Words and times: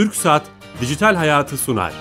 Türk 0.00 0.14
Saat 0.14 0.42
Dijital 0.80 1.14
Hayatı 1.14 1.56
sunar. 1.56 1.92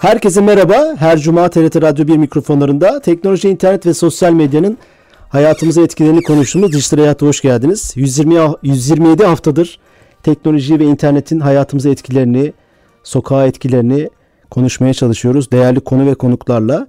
Herkese 0.00 0.40
merhaba. 0.40 0.96
Her 0.98 1.18
cuma 1.18 1.48
TRT 1.48 1.82
Radyo 1.82 2.06
1 2.06 2.16
mikrofonlarında 2.16 3.00
teknoloji, 3.00 3.48
internet 3.48 3.86
ve 3.86 3.94
sosyal 3.94 4.32
medyanın 4.32 4.78
hayatımıza 5.28 5.82
etkilerini 5.82 6.22
konuştuğumuz 6.22 6.72
Dijital 6.72 6.98
Hayat'a 6.98 7.26
hoş 7.26 7.40
geldiniz. 7.40 7.92
120 7.96 8.34
127 8.62 9.24
haftadır 9.24 9.78
teknoloji 10.22 10.78
ve 10.78 10.84
internetin 10.84 11.40
hayatımıza 11.40 11.90
etkilerini, 11.90 12.52
sokağa 13.02 13.46
etkilerini 13.46 14.10
konuşmaya 14.50 14.94
çalışıyoruz. 14.94 15.50
Değerli 15.50 15.80
konu 15.80 16.06
ve 16.06 16.14
konuklarla. 16.14 16.86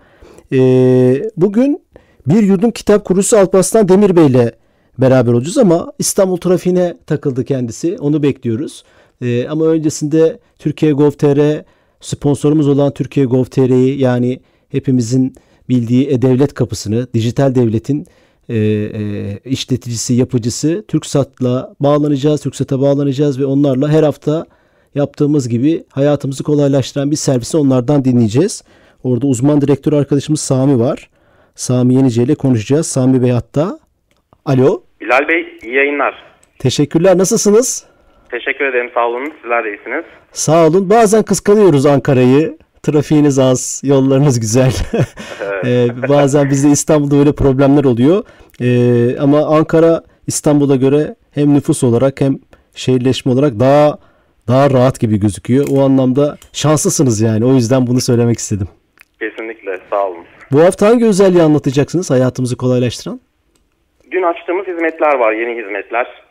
Ee, 0.53 1.29
bugün 1.37 1.81
bir 2.27 2.43
yudum 2.43 2.71
kitap 2.71 3.05
kurucusu 3.05 3.37
Alparslan 3.37 3.87
Demir 3.87 4.15
Bey 4.15 4.27
ile 4.27 4.51
beraber 4.97 5.33
olacağız 5.33 5.57
ama 5.57 5.93
İstanbul 5.99 6.37
trafiğine 6.37 6.97
takıldı 7.07 7.45
kendisi. 7.45 7.97
Onu 7.99 8.23
bekliyoruz. 8.23 8.83
Ee, 9.21 9.47
ama 9.47 9.65
öncesinde 9.65 10.39
Türkiye 10.59 10.91
Gov.tr 10.91 11.63
sponsorumuz 12.01 12.67
olan 12.67 12.93
Türkiye 12.93 13.25
Gov.tr'yi 13.25 13.99
yani 13.99 14.39
hepimizin 14.69 15.35
bildiği 15.69 16.07
e-devlet 16.07 16.53
kapısını, 16.53 17.07
dijital 17.13 17.55
devletin 17.55 18.05
e, 18.49 18.57
e, 18.57 19.39
işleticisi, 19.45 20.13
yapıcısı 20.13 20.85
TürkSat'la 20.87 21.75
bağlanacağız. 21.79 22.41
TürkSat'a 22.41 22.81
bağlanacağız 22.81 23.39
ve 23.39 23.45
onlarla 23.45 23.89
her 23.89 24.03
hafta 24.03 24.45
yaptığımız 24.95 25.49
gibi 25.49 25.83
hayatımızı 25.89 26.43
kolaylaştıran 26.43 27.11
bir 27.11 27.15
servisi 27.15 27.57
onlardan 27.57 28.05
dinleyeceğiz. 28.05 28.63
Orada 29.03 29.27
uzman 29.27 29.61
direktör 29.61 29.93
arkadaşımız 29.93 30.41
Sami 30.41 30.79
var. 30.79 31.09
Sami 31.55 31.93
Yenice 31.93 32.23
ile 32.23 32.35
konuşacağız. 32.35 32.87
Sami 32.87 33.21
Bey 33.21 33.31
hatta. 33.31 33.79
Alo. 34.45 34.83
Bilal 35.01 35.27
Bey 35.27 35.57
iyi 35.63 35.75
yayınlar. 35.75 36.23
Teşekkürler. 36.59 37.17
Nasılsınız? 37.17 37.85
Teşekkür 38.31 38.65
ederim 38.65 38.91
sağ 38.93 39.07
olun. 39.07 39.33
Sizler 39.41 39.63
de 39.63 39.69
iyisiniz. 39.69 40.05
Sağ 40.31 40.67
olun. 40.67 40.89
Bazen 40.89 41.23
kıskanıyoruz 41.23 41.85
Ankara'yı. 41.85 42.57
Trafiğiniz 42.83 43.39
az, 43.39 43.81
yollarınız 43.85 44.39
güzel. 44.39 44.73
ee, 45.65 45.87
bazen 46.09 46.49
bizde 46.49 46.69
İstanbul'da 46.69 47.15
öyle 47.15 47.31
problemler 47.31 47.83
oluyor. 47.83 48.23
Ee, 48.61 49.17
ama 49.19 49.45
Ankara 49.45 50.03
İstanbul'a 50.27 50.75
göre 50.75 51.15
hem 51.31 51.53
nüfus 51.53 51.83
olarak 51.83 52.21
hem 52.21 52.39
şehirleşme 52.75 53.31
olarak 53.31 53.59
daha 53.59 53.97
daha 54.47 54.69
rahat 54.69 54.99
gibi 54.99 55.19
gözüküyor. 55.19 55.67
O 55.71 55.81
anlamda 55.81 56.37
şanslısınız 56.53 57.21
yani. 57.21 57.45
O 57.45 57.53
yüzden 57.53 57.87
bunu 57.87 58.01
söylemek 58.01 58.37
istedim. 58.37 58.67
Kesinlikle 59.29 59.79
sağ 59.89 60.07
olun. 60.07 60.25
Bu 60.51 60.63
hafta 60.63 60.87
hangi 60.87 61.05
özelliği 61.05 61.43
anlatacaksınız 61.43 62.11
hayatımızı 62.11 62.57
kolaylaştıran? 62.57 63.19
Dün 64.11 64.23
açtığımız 64.23 64.67
hizmetler 64.67 65.15
var, 65.15 65.33
yeni 65.33 65.63
hizmetler. 65.63 66.23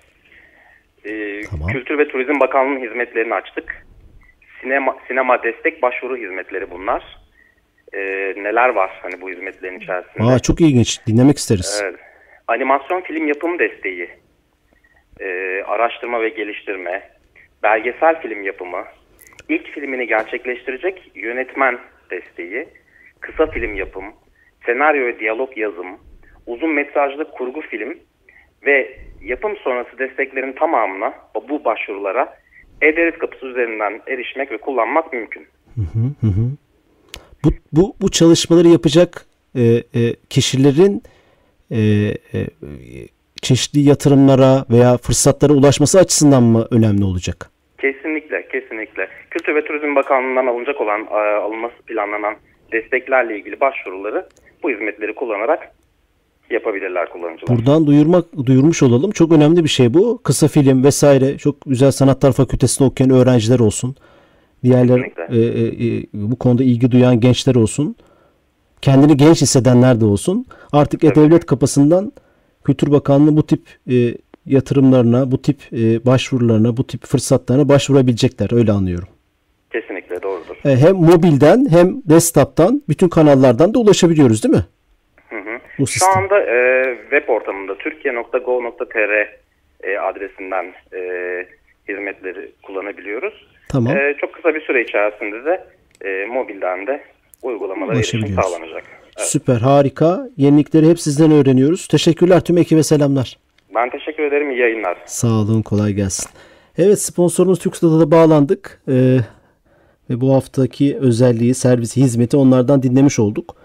Ee, 1.04 1.40
Tamam. 1.50 1.68
Kültür 1.68 1.98
ve 1.98 2.08
Turizm 2.08 2.40
Bakanlığı'nın 2.40 2.86
hizmetlerini 2.86 3.34
açtık. 3.34 3.86
Sinema, 4.60 4.96
sinema 5.08 5.42
destek 5.42 5.82
başvuru 5.82 6.16
hizmetleri 6.16 6.70
bunlar. 6.70 7.18
Ee, 7.92 7.98
neler 8.36 8.68
var 8.68 8.90
hani 9.02 9.20
bu 9.20 9.30
hizmetlerin 9.30 9.80
içerisinde? 9.80 10.22
Aa, 10.22 10.38
çok 10.38 10.60
ilginç. 10.60 11.06
Dinlemek 11.06 11.36
isteriz. 11.36 11.80
Evet. 11.84 12.00
Animasyon 12.48 13.00
film 13.00 13.26
yapım 13.28 13.58
desteği, 13.58 14.10
ee, 15.20 15.62
araştırma 15.66 16.22
ve 16.22 16.28
geliştirme, 16.28 17.10
belgesel 17.62 18.20
film 18.22 18.42
yapımı, 18.42 18.84
ilk 19.48 19.66
filmini 19.66 20.06
gerçekleştirecek 20.06 21.10
yönetmen 21.14 21.78
desteği, 22.10 22.68
kısa 23.22 23.46
film 23.46 23.74
yapım, 23.74 24.04
senaryo 24.66 25.06
ve 25.06 25.18
diyalog 25.18 25.58
yazım, 25.58 25.86
uzun 26.46 26.70
metrajlı 26.70 27.30
kurgu 27.30 27.60
film 27.60 27.98
ve 28.66 28.98
yapım 29.22 29.56
sonrası 29.56 29.98
desteklerin 29.98 30.52
tamamına 30.52 31.14
bu 31.48 31.64
başvurulara 31.64 32.34
E-Devlet 32.82 33.18
Kapısı 33.18 33.46
üzerinden 33.46 34.00
erişmek 34.06 34.52
ve 34.52 34.58
kullanmak 34.58 35.12
mümkün. 35.12 35.46
Bu, 37.44 37.48
bu, 37.72 37.94
bu 38.02 38.10
çalışmaları 38.10 38.68
yapacak 38.68 39.26
e, 39.56 39.62
e, 39.62 40.00
kişilerin 40.30 41.02
e, 41.70 41.78
e, 42.34 42.38
çeşitli 43.42 43.80
yatırımlara 43.80 44.64
veya 44.70 44.96
fırsatlara 44.96 45.52
ulaşması 45.52 45.98
açısından 45.98 46.42
mı 46.42 46.66
önemli 46.70 47.04
olacak? 47.04 47.50
Kesinlikle, 47.78 48.48
kesinlikle. 48.48 49.08
Kültür 49.30 49.54
ve 49.54 49.64
Turizm 49.64 49.94
Bakanlığı'ndan 49.94 50.46
alınacak 50.46 50.80
olan, 50.80 51.00
e, 51.00 51.14
alınması 51.16 51.82
planlanan 51.86 52.36
desteklerle 52.72 53.38
ilgili 53.38 53.60
başvuruları 53.60 54.28
bu 54.62 54.70
hizmetleri 54.70 55.14
kullanarak 55.14 55.72
yapabilirler 56.50 57.08
kullanıcılar. 57.08 57.56
Buradan 57.56 57.86
duyurmak 57.86 58.24
duyurmuş 58.46 58.82
olalım. 58.82 59.10
Çok 59.10 59.32
önemli 59.32 59.64
bir 59.64 59.68
şey 59.68 59.94
bu. 59.94 60.20
Kısa 60.22 60.48
film 60.48 60.84
vesaire 60.84 61.38
çok 61.38 61.56
güzel 61.66 61.90
sanatlar 61.90 62.32
fakültesinde 62.32 62.88
okuyan 62.88 63.10
öğrenciler 63.10 63.58
olsun. 63.58 63.96
Diğerler 64.64 64.98
e, 65.28 65.38
e, 65.38 65.66
e, 65.66 66.02
bu 66.12 66.38
konuda 66.38 66.62
ilgi 66.62 66.90
duyan 66.90 67.20
gençler 67.20 67.54
olsun. 67.54 67.96
Kendini 68.82 69.16
genç 69.16 69.42
hissedenler 69.42 70.00
de 70.00 70.04
olsun. 70.04 70.46
Artık 70.72 71.04
E-Devlet 71.04 71.46
kapısından 71.46 72.12
Kültür 72.64 72.90
Bakanlığı 72.90 73.36
bu 73.36 73.46
tip 73.46 73.62
e, 73.90 74.14
yatırımlarına, 74.46 75.30
bu 75.30 75.42
tip 75.42 75.58
e, 75.72 76.06
başvurularına, 76.06 76.76
bu 76.76 76.86
tip 76.86 77.06
fırsatlarına 77.06 77.68
başvurabilecekler. 77.68 78.52
Öyle 78.52 78.72
anlıyorum. 78.72 79.08
Kesinlikle 80.12 80.22
doğrudur. 80.22 80.56
E, 80.64 80.76
hem 80.76 80.94
mobilden 80.96 81.66
hem 81.70 82.02
desktop'tan 82.08 82.82
bütün 82.88 83.08
kanallardan 83.08 83.74
da 83.74 83.78
ulaşabiliyoruz 83.78 84.44
değil 84.44 84.54
mi? 84.54 84.64
Hı 85.28 85.36
hı. 85.36 85.58
Bu 85.78 85.86
Şu 85.86 85.92
sistem. 85.92 86.22
anda 86.22 86.40
e, 86.40 86.56
web 87.10 87.28
ortamında 87.28 87.78
türkiye.go.tr 87.78 89.28
e, 89.82 89.98
adresinden 89.98 90.64
e, 90.94 91.00
hizmetleri 91.88 92.52
kullanabiliyoruz. 92.62 93.46
Tamam. 93.68 93.96
E, 93.96 94.14
çok 94.20 94.34
kısa 94.34 94.54
bir 94.54 94.60
süre 94.60 94.82
içerisinde 94.82 95.44
de 95.44 95.64
e, 96.04 96.26
mobilden 96.26 96.86
de 96.86 97.02
uygulamalara 97.42 97.96
erişim 97.96 98.26
sağlanacak. 98.26 98.84
Evet. 99.18 99.28
Süper, 99.28 99.56
harika. 99.60 100.28
Yenilikleri 100.36 100.90
hep 100.90 101.00
sizden 101.00 101.30
öğreniyoruz. 101.32 101.88
Teşekkürler 101.88 102.40
tüm 102.40 102.58
ekibe 102.58 102.82
selamlar. 102.82 103.38
Ben 103.74 103.90
teşekkür 103.90 104.22
ederim. 104.22 104.50
İyi 104.50 104.60
yayınlar. 104.60 104.98
Sağ 105.06 105.28
olun, 105.28 105.62
kolay 105.62 105.92
gelsin. 105.92 106.30
Evet, 106.78 106.98
sponsorumuz 107.02 107.58
TürkSat'a 107.58 108.00
da 108.00 108.10
bağlandık. 108.10 108.80
Ee, 108.88 109.18
ve 110.10 110.20
bu 110.20 110.34
haftaki 110.34 110.96
özelliği, 110.98 111.54
servisi, 111.54 112.02
hizmeti 112.02 112.36
onlardan 112.36 112.82
dinlemiş 112.82 113.18
olduk. 113.18 113.56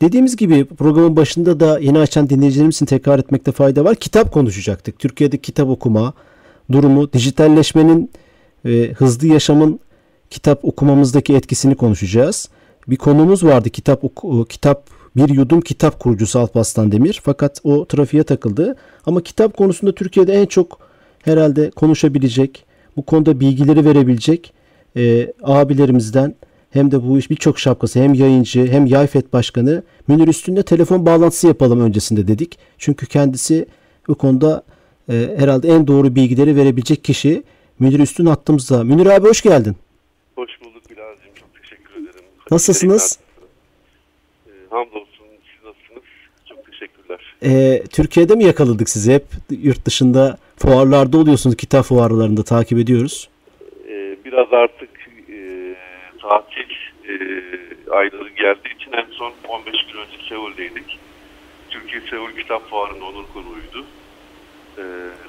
Dediğimiz 0.00 0.36
gibi 0.36 0.64
programın 0.64 1.16
başında 1.16 1.60
da 1.60 1.78
yeni 1.78 1.98
açan 1.98 2.30
dinleyicilerimiz 2.30 2.74
için 2.76 2.86
tekrar 2.86 3.18
etmekte 3.18 3.52
fayda 3.52 3.84
var. 3.84 3.94
Kitap 3.94 4.32
konuşacaktık. 4.32 4.98
Türkiye'de 4.98 5.38
kitap 5.38 5.68
okuma 5.68 6.12
durumu, 6.72 7.12
dijitalleşmenin 7.12 8.10
ve 8.64 8.92
hızlı 8.92 9.26
yaşamın 9.26 9.80
kitap 10.30 10.64
okumamızdaki 10.64 11.34
etkisini 11.34 11.74
konuşacağız. 11.74 12.48
Bir 12.88 12.96
konumuz 12.96 13.44
vardı 13.44 13.70
kitap 13.70 14.04
oku- 14.04 14.46
kitap 14.48 14.90
bir 15.16 15.28
yudum 15.28 15.60
kitap 15.60 16.00
kurucusu 16.00 16.38
Alparslan 16.38 16.92
Demir. 16.92 17.20
Fakat 17.24 17.60
o 17.64 17.84
trafiğe 17.84 18.22
takıldı. 18.22 18.76
Ama 19.06 19.22
kitap 19.22 19.56
konusunda 19.56 19.94
Türkiye'de 19.94 20.32
en 20.32 20.46
çok 20.46 20.78
herhalde 21.24 21.70
konuşabilecek, 21.70 22.64
bu 22.96 23.02
konuda 23.02 23.40
bilgileri 23.40 23.84
verebilecek 23.84 24.52
e, 24.96 25.32
abilerimizden 25.42 26.34
hem 26.70 26.90
de 26.90 27.02
bu 27.08 27.18
iş 27.18 27.30
birçok 27.30 27.58
şapkası 27.58 28.00
hem 28.00 28.14
yayıncı 28.14 28.66
hem 28.66 28.86
Yayfet 28.86 29.32
Başkanı 29.32 29.82
Münir 30.08 30.28
Üstün'le 30.28 30.62
telefon 30.62 31.06
bağlantısı 31.06 31.46
yapalım 31.46 31.80
öncesinde 31.80 32.28
dedik. 32.28 32.58
Çünkü 32.78 33.06
kendisi 33.06 33.66
bu 34.08 34.14
konuda 34.14 34.62
e, 35.08 35.34
herhalde 35.36 35.68
en 35.68 35.86
doğru 35.86 36.14
bilgileri 36.14 36.56
verebilecek 36.56 37.04
kişi 37.04 37.42
Münir 37.78 38.00
Üstün 38.00 38.26
hattımızda. 38.26 38.84
Münir 38.84 39.06
abi 39.06 39.28
hoş 39.28 39.42
geldin. 39.42 39.76
Hoş 40.36 40.50
bulduk 40.64 40.90
Bilal'cim. 40.90 41.34
Çok 41.34 41.62
teşekkür 41.62 41.94
ederim. 41.94 42.24
Nasılsınız? 42.50 43.18
Ee, 44.46 44.50
hamdolsun. 44.70 45.26
Siz 45.42 45.64
nasılsınız? 45.64 46.04
Çok 46.48 46.66
teşekkürler. 46.66 47.34
E, 47.42 47.82
Türkiye'de 47.90 48.34
mi 48.34 48.44
yakaladık 48.44 48.88
sizi 48.88 49.14
hep? 49.14 49.24
Yurt 49.50 49.86
dışında 49.86 50.38
fuarlarda 50.56 51.18
oluyorsunuz. 51.18 51.56
Kitap 51.56 51.84
fuarlarında 51.84 52.42
takip 52.42 52.78
ediyoruz. 52.78 53.28
Ee, 53.88 54.16
biraz 54.24 54.52
artık 54.52 54.87
tatil 56.28 56.70
e, 57.08 57.14
ayları 57.90 58.28
geldiği 58.28 58.74
için 58.74 58.92
en 58.92 59.06
son 59.10 59.32
15 59.48 59.86
gün 59.86 59.98
önce 60.00 60.28
Seul'deydik. 60.28 60.98
Türkiye 61.70 62.00
Seul 62.10 62.30
Kitap 62.32 62.70
Fuarı'nın 62.70 63.00
onur 63.00 63.24
konuğuydu. 63.34 63.86
Ee, 64.78 64.82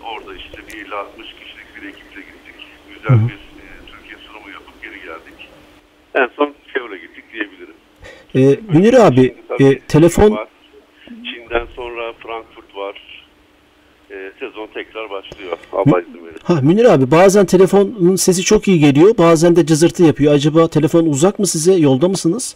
orada 0.03 0.35
işte 0.35 0.57
bir 0.67 0.85
50 0.85 0.95
60 0.95 1.33
kişilik 1.33 1.75
bir 1.75 1.87
ekiple 1.87 2.21
gittik. 2.21 2.67
Güzel 2.93 3.27
bir 3.27 3.33
e, 3.33 3.65
Türkiye 3.91 4.17
sunumu 4.27 4.49
yapıp 4.49 4.83
geri 4.83 4.99
geldik. 4.99 5.49
En 6.15 6.29
son 6.35 6.55
Seul'e 6.73 6.97
gittik 6.97 7.23
diyebilirim. 7.33 7.75
E, 8.35 8.73
Münir 8.73 8.93
abi 8.93 9.35
e, 9.59 9.79
telefon 9.79 10.31
var. 10.31 10.47
Çin'den 11.07 11.65
sonra 11.75 12.13
Frankfurt. 12.13 12.58
Ee, 14.19 14.31
sezon 14.39 14.67
tekrar 14.73 15.09
başlıyor. 15.09 15.57
Allah 15.73 16.01
izin 16.01 16.25
verir. 16.25 16.37
Ha 16.43 16.59
Münir 16.61 16.85
abi 16.85 17.11
bazen 17.11 17.45
telefonun 17.45 18.15
sesi 18.15 18.41
çok 18.43 18.67
iyi 18.67 18.79
geliyor. 18.79 19.17
Bazen 19.17 19.55
de 19.55 19.65
cızırtı 19.65 20.03
yapıyor. 20.03 20.33
Acaba 20.33 20.67
telefon 20.67 21.05
uzak 21.05 21.39
mı 21.39 21.47
size? 21.47 21.73
Yolda 21.73 22.07
mısınız? 22.07 22.55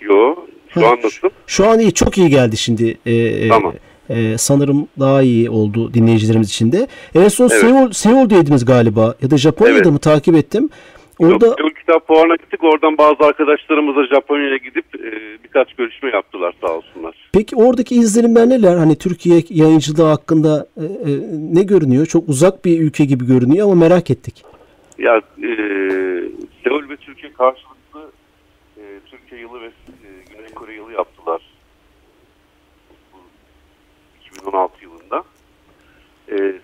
Yo, 0.00 0.34
Şu 0.68 0.80
Ha, 0.80 0.86
an 0.90 0.98
nasıl? 1.04 1.28
Şu 1.46 1.68
an 1.68 1.78
iyi, 1.78 1.92
çok 1.92 2.18
iyi 2.18 2.28
geldi 2.28 2.56
şimdi. 2.56 2.98
Ee, 3.06 3.48
Tamam. 3.48 3.72
e, 4.10 4.38
sanırım 4.38 4.88
daha 4.98 5.22
iyi 5.22 5.50
oldu 5.50 5.94
dinleyicilerimiz 5.94 6.48
için 6.48 6.72
de. 6.72 6.88
En 7.14 7.28
son 7.28 7.48
Evet. 7.48 7.60
Seul, 7.60 7.90
Seul'deydiniz 7.92 8.64
galiba 8.64 9.14
ya 9.22 9.30
da 9.30 9.36
Japonya'da 9.38 9.76
Evet. 9.76 9.86
mı 9.86 9.98
takip 9.98 10.34
ettim. 10.36 10.68
Orada 11.18 11.46
Yok, 11.46 11.58
Fuarı'na 11.98 12.36
gittik. 12.36 12.64
Oradan 12.64 12.98
bazı 12.98 13.24
arkadaşlarımız 13.24 13.96
da 13.96 14.06
Japonya'ya 14.06 14.56
gidip 14.56 14.84
e, 14.94 15.38
birkaç 15.44 15.74
görüşme 15.74 16.10
yaptılar 16.10 16.54
sağ 16.60 16.72
olsunlar. 16.76 17.30
peki 17.32 17.56
oradaki 17.56 17.94
izlenimler 17.94 18.48
neler? 18.48 18.76
Hani 18.76 18.98
Türkiye 18.98 19.42
yayıncılığı 19.48 20.08
hakkında 20.08 20.66
e, 20.76 20.84
e, 20.84 21.10
ne 21.54 21.62
görünüyor? 21.62 22.06
Çok 22.06 22.28
uzak 22.28 22.64
bir 22.64 22.80
ülke 22.80 23.04
gibi 23.04 23.26
görünüyor 23.26 23.66
ama 23.66 23.74
merak 23.74 24.10
ettik. 24.10 24.44
Ya 24.98 25.16
e, 25.42 25.50
Seul 26.64 26.88
ve 26.88 26.96
Türkiye 26.96 27.32
karşılıklı 27.32 28.10
e, 28.76 28.82
Türkiye 29.10 29.40
yılı 29.40 29.60
ve 29.60 29.66
e, 29.66 30.08
Güney 30.36 30.48
Kore 30.54 30.74
yılı 30.74 30.92
yaptılar. 30.92 31.42
Bu 33.12 33.18
2016 34.26 34.84
yılında. 34.84 35.24
E, 36.32 36.60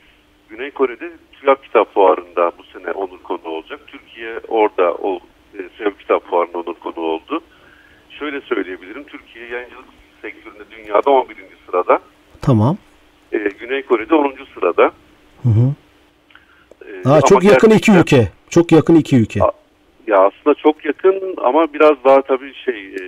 Güney 0.48 0.70
Kore'de 0.70 1.10
TÜYAP 1.46 1.62
Kitap 1.64 1.94
Fuarı'nda 1.94 2.52
bu 2.58 2.62
sene 2.78 2.92
onur 2.92 3.18
konu 3.22 3.40
olacak. 3.44 3.80
Türkiye 3.86 4.40
orada 4.48 4.94
o 4.94 5.18
e, 5.54 5.58
Seul 5.78 5.90
Kitap 5.90 6.26
Fuarı'nda 6.30 6.58
onur 6.58 6.74
konu 6.74 7.04
oldu. 7.04 7.40
Şöyle 8.10 8.40
söyleyebilirim. 8.40 9.04
Türkiye 9.04 9.48
yayıncılık 9.48 9.84
sektöründe 10.22 10.62
dünyada 10.70 11.10
11. 11.10 11.36
sırada. 11.66 11.98
Tamam. 12.42 12.76
E, 13.32 13.38
Güney 13.38 13.82
Kore'de 13.82 14.14
10. 14.14 14.34
sırada. 14.54 14.82
Hı 15.42 15.48
hı. 15.48 15.72
E, 16.90 17.02
ama 17.04 17.20
çok 17.22 17.44
yakın 17.44 17.70
iki 17.70 17.92
ülke. 17.92 18.28
Çok 18.50 18.72
yakın 18.72 18.94
iki 18.94 19.16
ülke. 19.16 19.42
A- 19.44 19.52
Ya 20.06 20.16
aslında 20.18 20.54
çok 20.54 20.84
yakın 20.84 21.34
ama 21.36 21.72
biraz 21.72 22.04
daha 22.04 22.22
tabii 22.22 22.54
şey 22.54 22.86
e, 22.86 22.98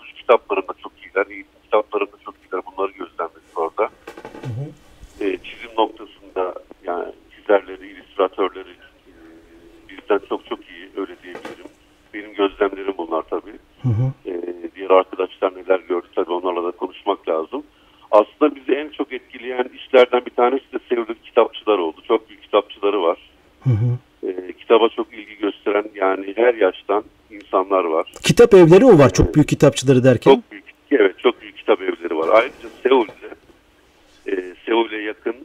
çocuk 0.00 0.16
kitaplarında 0.16 0.72
çok 0.82 0.92
iyiler, 0.98 1.26
eğitim 1.30 1.60
kitaplarında 1.64 2.16
çok 2.24 2.34
iyiler. 2.34 2.60
Bunları 2.66 2.92
gözlemledik 2.92 3.58
orada. 3.58 3.88
E, 5.20 5.24
çizim 5.36 5.70
noktasında 5.78 6.54
yani 6.84 7.04
çizerleri, 7.48 7.92
illüstratörleri 7.92 8.70
e, 8.70 9.12
bizden 9.88 10.20
çok 10.28 10.46
çok 10.46 10.58
iyi 10.60 10.90
öyle 10.96 11.16
diyebilirim. 11.22 11.66
Benim 12.14 12.34
gözlemlerim 12.34 12.94
bunlar 12.98 13.22
tabii. 13.30 13.58
Hı 13.82 13.88
hı. 13.88 14.30
E, 14.30 14.32
diğer 14.76 14.90
arkadaşlar 14.90 15.52
neler 15.56 15.80
gördü 15.88 16.06
tabii 16.14 16.32
onlarla 16.32 16.64
da 16.64 16.70
konuşmak 16.70 17.28
lazım. 17.28 17.62
Aslında 18.10 18.56
bizi 18.56 18.72
en 18.72 18.88
çok 18.88 19.12
etkileyen 19.12 19.70
işlerden 19.74 20.26
bir 20.26 20.30
tanesi 20.30 20.72
de 20.72 20.78
Seul'deki 20.88 21.22
kitapçılar 21.22 21.78
oldu. 21.78 21.96
Çok 22.08 22.28
büyük 22.28 22.42
kitapçıları 22.42 23.02
var. 23.02 23.18
Hı 23.64 23.70
hı. 23.70 23.98
E, 24.28 24.52
kitaba 24.52 24.88
çok 24.88 25.12
ilgi 25.12 25.38
gösteren 25.38 25.84
yani 25.94 26.32
her 26.36 26.54
yaştan 26.54 27.04
insanlar 27.30 27.84
var. 27.84 28.12
Kitap 28.22 28.54
evleri 28.54 28.84
o 28.84 28.98
var. 28.98 29.12
Çok 29.12 29.34
büyük 29.34 29.48
kitapçıları 29.48 30.04
derken. 30.04 30.34
Çok 30.34 30.52
büyük, 30.52 30.64
evet 30.90 31.18
çok 31.18 31.42
büyük 31.42 31.56
kitap 31.56 31.82
evleri 31.82 32.16
var. 32.16 32.28
Ayrıca 32.32 32.68
Seul'de, 32.82 33.28
e, 34.26 34.54
Seul'e 34.66 35.02
yakın 35.02 35.36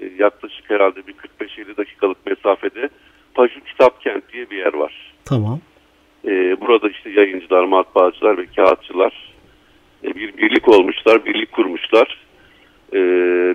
e, 0.00 0.10
yaklaşık 0.18 0.70
herhalde 0.70 1.06
bir 1.06 1.12
45-50 1.12 1.76
dakikalık 1.76 2.26
mesafede 2.26 2.88
Paju 3.34 3.60
Kitap 3.64 4.00
Kent 4.00 4.32
diye 4.32 4.50
bir 4.50 4.58
yer 4.58 4.74
var. 4.74 5.14
Tamam. 5.24 5.60
E, 6.24 6.60
burada 6.60 6.88
işte 6.88 7.05
yayıncılar, 7.16 7.64
matbaacılar 7.64 8.38
ve 8.38 8.46
kağıtçılar 8.56 9.32
e, 10.04 10.14
bir 10.14 10.36
birlik 10.36 10.68
olmuşlar, 10.68 11.24
birlik 11.24 11.52
kurmuşlar. 11.52 12.18
E, 12.92 12.98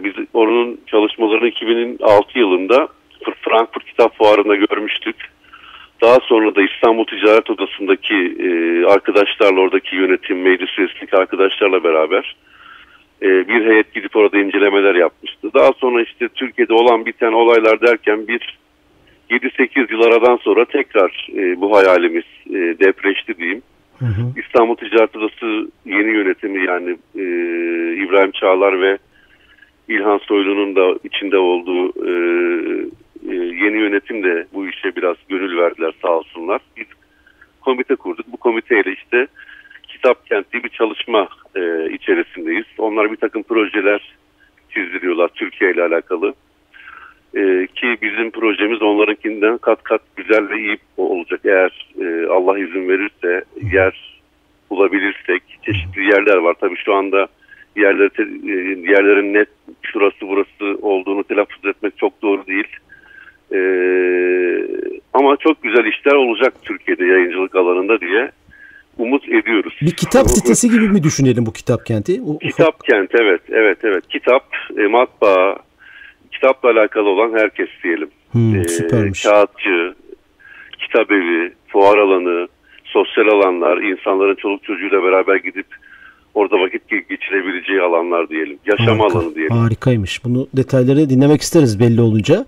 biz 0.03 0.13
onun 0.33 0.79
çalışmalarını 0.87 1.47
2006 1.47 2.39
yılında 2.39 2.87
Frankfurt 3.41 3.85
Kitap 3.85 4.17
Fuarı'nda 4.17 4.55
görmüştük. 4.55 5.15
Daha 6.01 6.17
sonra 6.19 6.55
da 6.55 6.61
İstanbul 6.61 7.05
Ticaret 7.05 7.49
Odası'ndaki 7.49 8.35
e, 8.39 8.49
arkadaşlarla 8.85 9.59
oradaki 9.59 9.95
yönetim, 9.95 10.41
meclis 10.41 10.79
üyesindeki 10.79 11.17
arkadaşlarla 11.17 11.83
beraber 11.83 12.35
e, 13.21 13.47
bir 13.47 13.65
heyet 13.65 13.93
gidip 13.93 14.15
orada 14.15 14.37
incelemeler 14.37 14.95
yapmıştı. 14.95 15.53
Daha 15.53 15.73
sonra 15.73 16.03
işte 16.03 16.27
Türkiye'de 16.27 16.73
olan 16.73 17.05
biten 17.05 17.31
olaylar 17.31 17.81
derken 17.81 18.27
bir 18.27 18.57
7-8 19.31 19.91
yıl 19.91 20.01
aradan 20.01 20.37
sonra 20.37 20.65
tekrar 20.65 21.27
e, 21.35 21.61
bu 21.61 21.77
hayalimiz 21.77 22.23
e, 22.49 22.53
depreşti 22.53 23.37
diyeyim. 23.37 23.61
Hı 23.99 24.05
hı. 24.05 24.39
İstanbul 24.39 24.75
Ticaret 24.75 25.15
Odası 25.15 25.71
yeni 25.85 26.11
yönetimi 26.11 26.65
yani 26.65 26.89
e, 27.15 27.23
İbrahim 28.03 28.31
Çağlar 28.31 28.81
ve 28.81 28.97
İlhan 29.87 30.17
Soylu'nun 30.17 30.75
da 30.75 30.99
içinde 31.03 31.37
olduğu 31.37 31.87
e, 32.07 32.11
e, 33.29 33.35
yeni 33.35 33.77
yönetim 33.77 34.23
de 34.23 34.47
bu 34.53 34.67
işe 34.67 34.95
biraz 34.95 35.15
gönül 35.29 35.57
verdiler 35.57 35.93
sağ 36.01 36.11
olsunlar. 36.11 36.61
Biz 36.77 36.85
komite 37.61 37.95
kurduk. 37.95 38.25
Bu 38.31 38.37
komiteyle 38.37 38.93
işte 38.93 39.27
Kitap 39.87 40.25
Kent 40.25 40.53
diye 40.53 40.63
bir 40.63 40.69
çalışma 40.69 41.27
e, 41.55 41.91
içerisindeyiz. 41.93 42.65
Onlar 42.77 43.11
bir 43.11 43.17
takım 43.17 43.43
projeler 43.43 44.15
çizdiriyorlar 44.69 45.27
Türkiye 45.27 45.71
ile 45.71 45.83
alakalı. 45.83 46.33
E, 47.35 47.67
ki 47.75 47.97
bizim 48.01 48.31
projemiz 48.31 48.81
onlarınkinden 48.81 49.57
kat 49.57 49.83
kat 49.83 50.01
güzel 50.15 50.49
ve 50.49 50.57
iyi 50.59 50.77
olacak. 50.97 51.39
Eğer 51.45 51.89
e, 52.01 52.27
Allah 52.27 52.59
izin 52.59 52.89
verirse 52.89 53.43
yer 53.73 54.21
bulabilirsek 54.69 55.43
çeşitli 55.65 56.03
yerler 56.03 56.37
var. 56.37 56.55
Tabii 56.59 56.77
şu 56.77 56.93
anda 56.93 57.27
yerleri, 57.75 58.09
te- 58.09 58.23
e, 58.51 58.55
yerlerin 58.91 59.33
net 59.33 59.47
şurası 59.81 60.17
burası 60.21 60.77
olduğunu 60.81 61.23
telaffuz 61.23 61.65
etmek 61.65 61.97
çok 61.97 62.21
doğru 62.21 62.47
değil. 62.47 62.67
E, 63.53 63.59
ama 65.13 65.37
çok 65.37 65.63
güzel 65.63 65.85
işler 65.85 66.13
olacak 66.15 66.53
Türkiye'de 66.63 67.05
yayıncılık 67.05 67.55
alanında 67.55 68.01
diye 68.01 68.31
umut 68.97 69.29
ediyoruz. 69.29 69.73
Bir 69.81 69.91
kitap 69.91 70.27
sitesi 70.29 70.69
gibi 70.69 70.89
mi 70.89 71.03
düşünelim 71.03 71.45
bu 71.45 71.53
kitap 71.53 71.85
kenti? 71.85 72.21
O- 72.27 72.37
Kitap 72.39 72.83
kent 72.83 73.09
evet 73.15 73.41
evet 73.49 73.77
evet 73.83 74.07
kitap 74.09 74.43
e, 74.77 74.87
matbaa 74.87 75.55
kitapla 76.41 76.69
alakalı 76.69 77.09
olan 77.09 77.31
herkes 77.39 77.67
diyelim. 77.83 78.09
Hmm, 78.31 78.55
E, 78.55 78.67
süpermiş. 78.67 79.23
kağıtçı, 79.23 79.93
kitap 80.79 81.11
evi, 81.11 81.53
fuar 81.67 81.97
alanı, 81.97 82.47
sosyal 82.83 83.27
alanlar, 83.27 83.77
insanların 83.77 84.35
çoluk 84.35 84.63
çocuğuyla 84.63 85.03
beraber 85.03 85.35
gidip 85.35 85.65
orada 86.33 86.55
vakit 86.59 86.81
ge- 86.91 87.07
geçirebileceği 87.09 87.81
alanlar 87.81 88.29
diyelim. 88.29 88.57
Yaşam 88.65 88.99
Harika, 88.99 89.19
alanı 89.19 89.35
diyelim. 89.35 89.55
Harikaymış. 89.57 90.25
Bunu 90.25 90.47
detayları 90.53 91.09
dinlemek 91.09 91.41
isteriz 91.41 91.79
belli 91.79 92.01
olunca. 92.01 92.45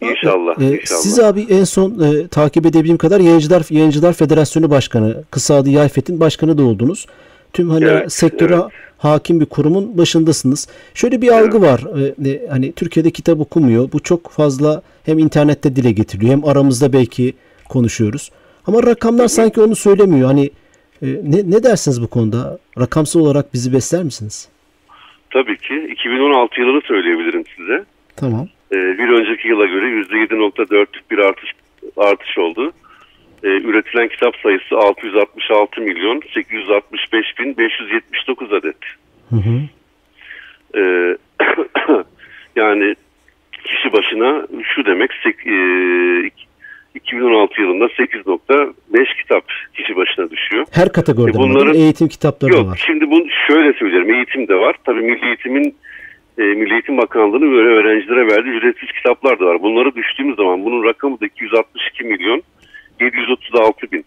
İnşallah, 0.00 0.60
Ee, 0.60 0.64
inşallah. 0.64 1.00
Siz 1.00 1.20
abi 1.20 1.46
en 1.50 1.64
son 1.64 1.90
e, 1.90 2.28
takip 2.28 2.66
edebildiğim 2.66 2.98
kadar 2.98 3.20
Yayıncılar 3.20 3.62
Yayıncılar 3.70 4.12
Federasyonu 4.12 4.70
Başkanı, 4.70 5.24
kısa 5.30 5.54
adı 5.54 5.70
Yayfet'in 5.70 6.20
başkanı 6.20 6.58
da 6.58 6.62
oldunuz. 6.62 7.06
Tüm 7.52 7.70
hani 7.70 7.84
Evet, 7.84 8.12
sektöre 8.12 8.54
evet. 8.54 8.64
Hakim 9.02 9.40
bir 9.40 9.46
kurumun 9.46 9.98
başındasınız. 9.98 10.68
Şöyle 10.94 11.22
bir 11.22 11.28
algı 11.28 11.60
var. 11.60 11.80
e, 12.24 12.30
e, 12.30 12.48
hani 12.48 12.72
Türkiye'de 12.72 13.10
kitap 13.10 13.40
okumuyor. 13.40 13.92
Bu 13.92 14.00
çok 14.00 14.30
fazla 14.30 14.82
hem 15.04 15.18
internette 15.18 15.76
dile 15.76 15.92
getiriliyor 15.92 16.32
hem 16.32 16.44
aramızda 16.44 16.92
belki 16.92 17.34
konuşuyoruz. 17.68 18.30
Ama 18.66 18.82
rakamlar 18.82 19.28
sanki 19.28 19.60
onu 19.60 19.76
söylemiyor. 19.76 20.26
Hani 20.26 20.50
e, 21.02 21.06
ne, 21.06 21.50
ne 21.50 21.62
dersiniz 21.62 22.02
bu 22.02 22.06
konuda? 22.06 22.58
Rakamsal 22.80 23.20
olarak 23.20 23.54
bizi 23.54 23.72
besler 23.72 24.02
misiniz? 24.02 24.48
Tabii 25.30 25.56
ki 25.56 25.88
2016 25.92 26.60
yılını 26.60 26.80
söyleyebilirim 26.80 27.44
size. 27.56 27.84
Tamam. 28.16 28.48
E, 28.72 28.76
bir 28.76 29.08
önceki 29.08 29.48
yıla 29.48 29.66
göre 29.66 29.86
%7.4'lük 29.86 31.10
bir 31.10 31.18
artış 31.18 31.50
artış 31.96 32.38
oldu. 32.38 32.72
E, 33.44 33.48
üretilen 33.48 34.08
kitap 34.08 34.36
sayısı 34.36 34.76
666 34.76 35.80
milyon 35.80 36.22
865 36.34 37.38
bin 37.38 37.56
579 37.58 38.52
adet. 38.52 38.76
Hı 39.30 39.36
hı. 39.36 39.60
E, 40.78 40.82
yani 42.56 42.94
kişi 43.64 43.92
başına 43.92 44.46
şu 44.74 44.86
demek 44.86 45.10
e, 45.46 45.56
2016 46.94 47.60
yılında 47.62 47.84
8.5 47.84 49.16
kitap 49.22 49.44
kişi 49.74 49.96
başına 49.96 50.30
düşüyor. 50.30 50.66
Her 50.72 50.92
kategoride 50.92 51.36
E, 51.38 51.40
bunların- 51.40 51.74
eğitim 51.74 52.08
kitapları 52.08 52.52
da 52.52 52.56
Yok 52.56 52.66
var. 52.70 52.82
şimdi 52.86 53.10
bunu 53.10 53.24
şöyle 53.46 53.72
söylerim 53.72 54.14
eğitim 54.14 54.48
de 54.48 54.54
var. 54.54 54.76
Tabii 54.84 55.00
Milli 55.00 55.26
Eğitim'in 55.26 55.74
e, 56.38 56.42
Milli 56.42 56.72
Eğitim 56.72 56.98
Bakanlığı'nın 56.98 57.52
böyle 57.52 57.68
öğrencilere 57.68 58.26
verdiği 58.26 58.50
ücretsiz 58.50 58.92
kitaplar 58.92 59.40
da 59.40 59.44
var. 59.46 59.62
Bunları 59.62 59.94
düştüğümüz 59.94 60.36
zaman 60.36 60.64
bunun 60.64 60.84
rakamı 60.84 61.20
da 61.20 61.26
262 61.26 62.04
milyon 62.04 62.42
736 63.00 63.92
bin. 63.92 64.04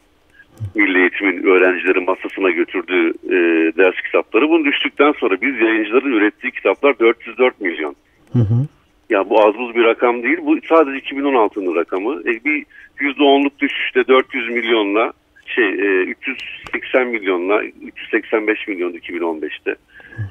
Milli 0.75 0.99
Eğitim'in 0.99 1.43
öğrencilerin 1.43 2.05
masasına 2.05 2.49
götürdüğü 2.49 3.09
e, 3.09 3.37
ders 3.77 3.95
kitapları. 4.05 4.49
Bunu 4.49 4.65
düştükten 4.65 5.11
sonra 5.11 5.41
biz 5.41 5.61
yayıncıların 5.61 6.13
ürettiği 6.13 6.51
kitaplar 6.51 6.99
404 6.99 7.61
milyon. 7.61 7.95
Hı 8.33 8.39
hı. 8.39 8.67
Ya 9.09 9.29
bu 9.29 9.47
az 9.47 9.55
buz 9.55 9.75
bir 9.75 9.83
rakam 9.83 10.23
değil. 10.23 10.37
Bu 10.41 10.57
sadece 10.69 11.15
2016'nın 11.15 11.75
rakamı. 11.75 12.21
E, 12.21 12.43
bir 12.45 12.65
%10'luk 12.99 13.59
düşüşte 13.59 14.07
400 14.07 14.49
milyonla 14.49 15.13
şey 15.45 15.69
e, 15.69 16.03
380 16.03 17.07
milyonla 17.07 17.63
385 17.63 18.67
milyon 18.67 18.91
2015'te. 18.93 19.75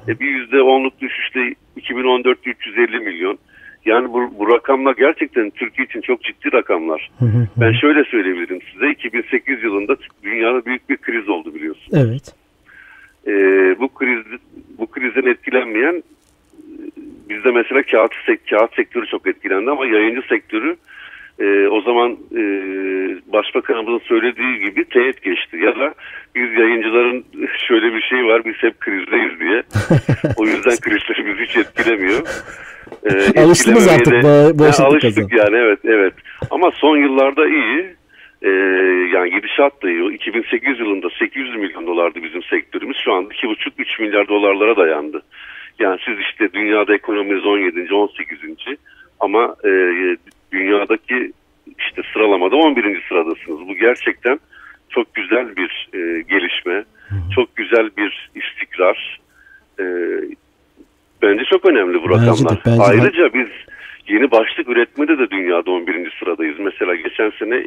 E, 0.08 0.20
bir 0.20 0.48
%10'luk 0.48 0.92
düşüşte 1.00 1.54
2014'te 1.76 2.50
350 2.50 3.00
milyon. 3.00 3.38
Yani 3.84 4.12
bu, 4.12 4.38
bu 4.38 4.52
rakamlar 4.54 4.94
gerçekten 4.96 5.50
Türkiye 5.50 5.86
için 5.86 6.00
çok 6.00 6.22
ciddi 6.22 6.52
rakamlar. 6.52 7.10
Hı 7.18 7.24
hı. 7.24 7.46
Ben 7.56 7.72
şöyle 7.72 8.04
söyleyebilirim 8.04 8.60
size. 8.72 8.90
2008 8.90 9.62
yılında 9.62 9.96
dünyada 10.22 10.64
büyük 10.64 10.90
bir 10.90 10.96
kriz 10.96 11.28
oldu 11.28 11.54
biliyorsun. 11.54 11.92
Evet. 11.92 12.34
Ee, 13.26 13.32
bu 13.80 13.88
kriz 13.88 14.24
bu 14.78 14.86
krizden 14.86 15.30
etkilenmeyen 15.30 16.02
bizde 17.28 17.50
mesela 17.50 17.82
kağıt, 17.82 18.12
kağıt 18.50 18.74
sektörü 18.74 19.06
çok 19.06 19.26
etkilendi 19.26 19.70
ama 19.70 19.86
yayıncı 19.86 20.22
sektörü 20.28 20.76
e, 21.38 21.68
o 21.68 21.80
zaman 21.80 22.12
e, 22.12 22.42
başbakanımızın 23.32 24.04
söylediği 24.04 24.60
gibi 24.60 24.84
teğet 24.84 25.22
geçti. 25.22 25.56
Ya 25.56 25.76
da 25.76 25.94
biz 26.34 26.52
yayıncıların 26.58 27.24
şöyle 27.68 27.94
bir 27.94 28.00
şey 28.00 28.24
var 28.24 28.42
biz 28.44 28.54
hep 28.56 28.80
krizdeyiz 28.80 29.40
diye. 29.40 29.62
o 30.36 30.46
yüzden 30.46 30.76
krizlerimiz 30.76 31.48
hiç 31.48 31.56
etkilemiyor. 31.56 32.22
E, 33.04 33.40
Alıştınız 33.40 33.88
artık 33.88 34.22
bu, 34.22 34.58
bu 34.58 34.64
Alıştık 34.64 35.32
yani 35.32 35.56
evet 35.56 35.78
evet. 35.84 36.14
Ama 36.50 36.70
son 36.70 36.96
yıllarda 36.96 37.46
iyi. 37.46 37.94
Ee, 38.42 38.48
yani 39.14 39.30
gidişat 39.30 39.82
da 39.82 39.90
iyi. 39.90 40.14
2008 40.14 40.80
yılında 40.80 41.08
800 41.18 41.56
milyon 41.56 41.86
dolardı 41.86 42.22
bizim 42.22 42.42
sektörümüz. 42.42 42.96
Şu 43.04 43.12
anda 43.12 43.34
2,5-3 43.34 44.02
milyar 44.02 44.28
dolarlara 44.28 44.76
dayandı. 44.76 45.22
Yani 45.78 45.98
siz 46.04 46.18
işte 46.18 46.52
dünyada 46.52 46.94
ekonominiz 46.94 47.46
17. 47.46 47.94
18. 47.94 48.38
ama 49.20 49.56
e, 49.64 49.70
dünyadaki 50.52 51.32
işte 51.78 52.02
sıralamada 52.12 52.56
11. 52.56 53.04
sıradasınız. 53.08 53.68
Bu 53.68 53.74
gerçekten 53.74 54.38
çok 54.90 55.14
güzel 55.14 55.56
bir 55.56 55.88
e, 55.94 56.22
gelişme, 56.22 56.84
çok 57.34 57.56
güzel 57.56 57.90
bir 57.96 58.30
istikrar. 58.34 59.20
E, 61.54 61.56
çok 61.56 61.64
önemli 61.64 62.02
bu 62.02 62.10
rakamlar. 62.10 62.36
Bence 62.36 62.44
de, 62.44 62.58
bence 62.66 62.82
Ayrıca 62.82 63.24
de. 63.24 63.34
biz 63.34 63.48
yeni 64.08 64.30
başlık 64.30 64.68
üretmede 64.68 65.18
de 65.18 65.30
dünyada 65.30 65.70
11. 65.70 66.12
sıradayız. 66.18 66.56
Mesela 66.58 66.94
geçen 66.94 67.32
sene 67.38 67.66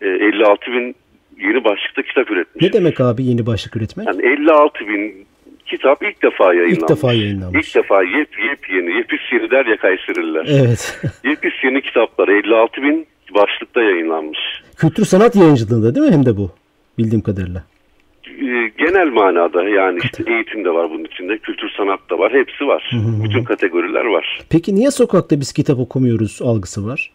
e, 0.00 0.08
56 0.08 0.72
bin 0.72 0.96
yeni 1.38 1.64
başlıkta 1.64 2.02
kitap 2.02 2.30
üretmişiz. 2.30 2.74
Ne 2.74 2.80
demek 2.80 3.00
abi 3.00 3.24
yeni 3.24 3.46
başlık 3.46 3.76
üretmek? 3.76 4.06
Yani 4.06 4.26
56 4.26 4.88
bin 4.88 5.26
kitap 5.66 6.02
ilk 6.02 6.22
defa 6.22 6.54
yayınlanmış. 6.54 6.78
İlk 6.78 6.88
defa 6.88 7.12
yayınlanmış. 7.12 7.68
İlk 7.68 7.74
defa 7.74 8.02
yep 8.02 8.28
yep 8.48 8.70
yeni, 8.70 8.96
yepis 8.96 9.20
yeni 9.32 9.50
der 9.50 9.66
ya 9.66 9.76
Kayseriler. 9.76 10.46
Evet. 10.48 11.00
yepis 11.24 11.54
yeni 11.64 11.82
kitaplar 11.82 12.28
56 12.28 12.82
bin 12.82 13.06
başlıkta 13.34 13.82
yayınlanmış. 13.82 14.38
Kültür 14.76 15.04
sanat 15.04 15.36
yayıncılığında 15.36 15.94
değil 15.94 16.06
mi 16.06 16.12
hem 16.12 16.26
de 16.26 16.36
bu 16.36 16.50
bildiğim 16.98 17.22
kadarıyla? 17.22 17.62
Ee, 18.42 18.72
genel 18.78 19.08
manada 19.08 19.68
yani 19.68 19.98
işte 20.04 20.24
eğitim 20.26 20.64
de 20.64 20.70
var 20.70 20.90
bunun 20.90 21.04
içinde, 21.04 21.38
kültür 21.38 21.70
sanat 21.76 22.10
da 22.10 22.18
var, 22.18 22.32
hepsi 22.32 22.66
var. 22.66 22.90
Hı 22.90 22.96
hı. 22.96 23.24
Bütün 23.24 23.44
kategoriler 23.44 24.04
var. 24.04 24.40
Peki 24.50 24.74
niye 24.74 24.90
sokakta 24.90 25.40
biz 25.40 25.52
kitap 25.52 25.78
okumuyoruz 25.78 26.40
algısı 26.42 26.86
var? 26.86 27.10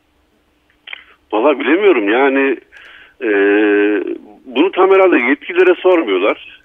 Valla 1.31 1.59
bilemiyorum 1.59 2.09
yani 2.09 2.57
e, 3.21 3.29
bunu 4.45 4.71
tam 4.71 4.91
herhalde 4.91 5.17
yetkililere 5.19 5.75
sormuyorlar. 5.75 6.60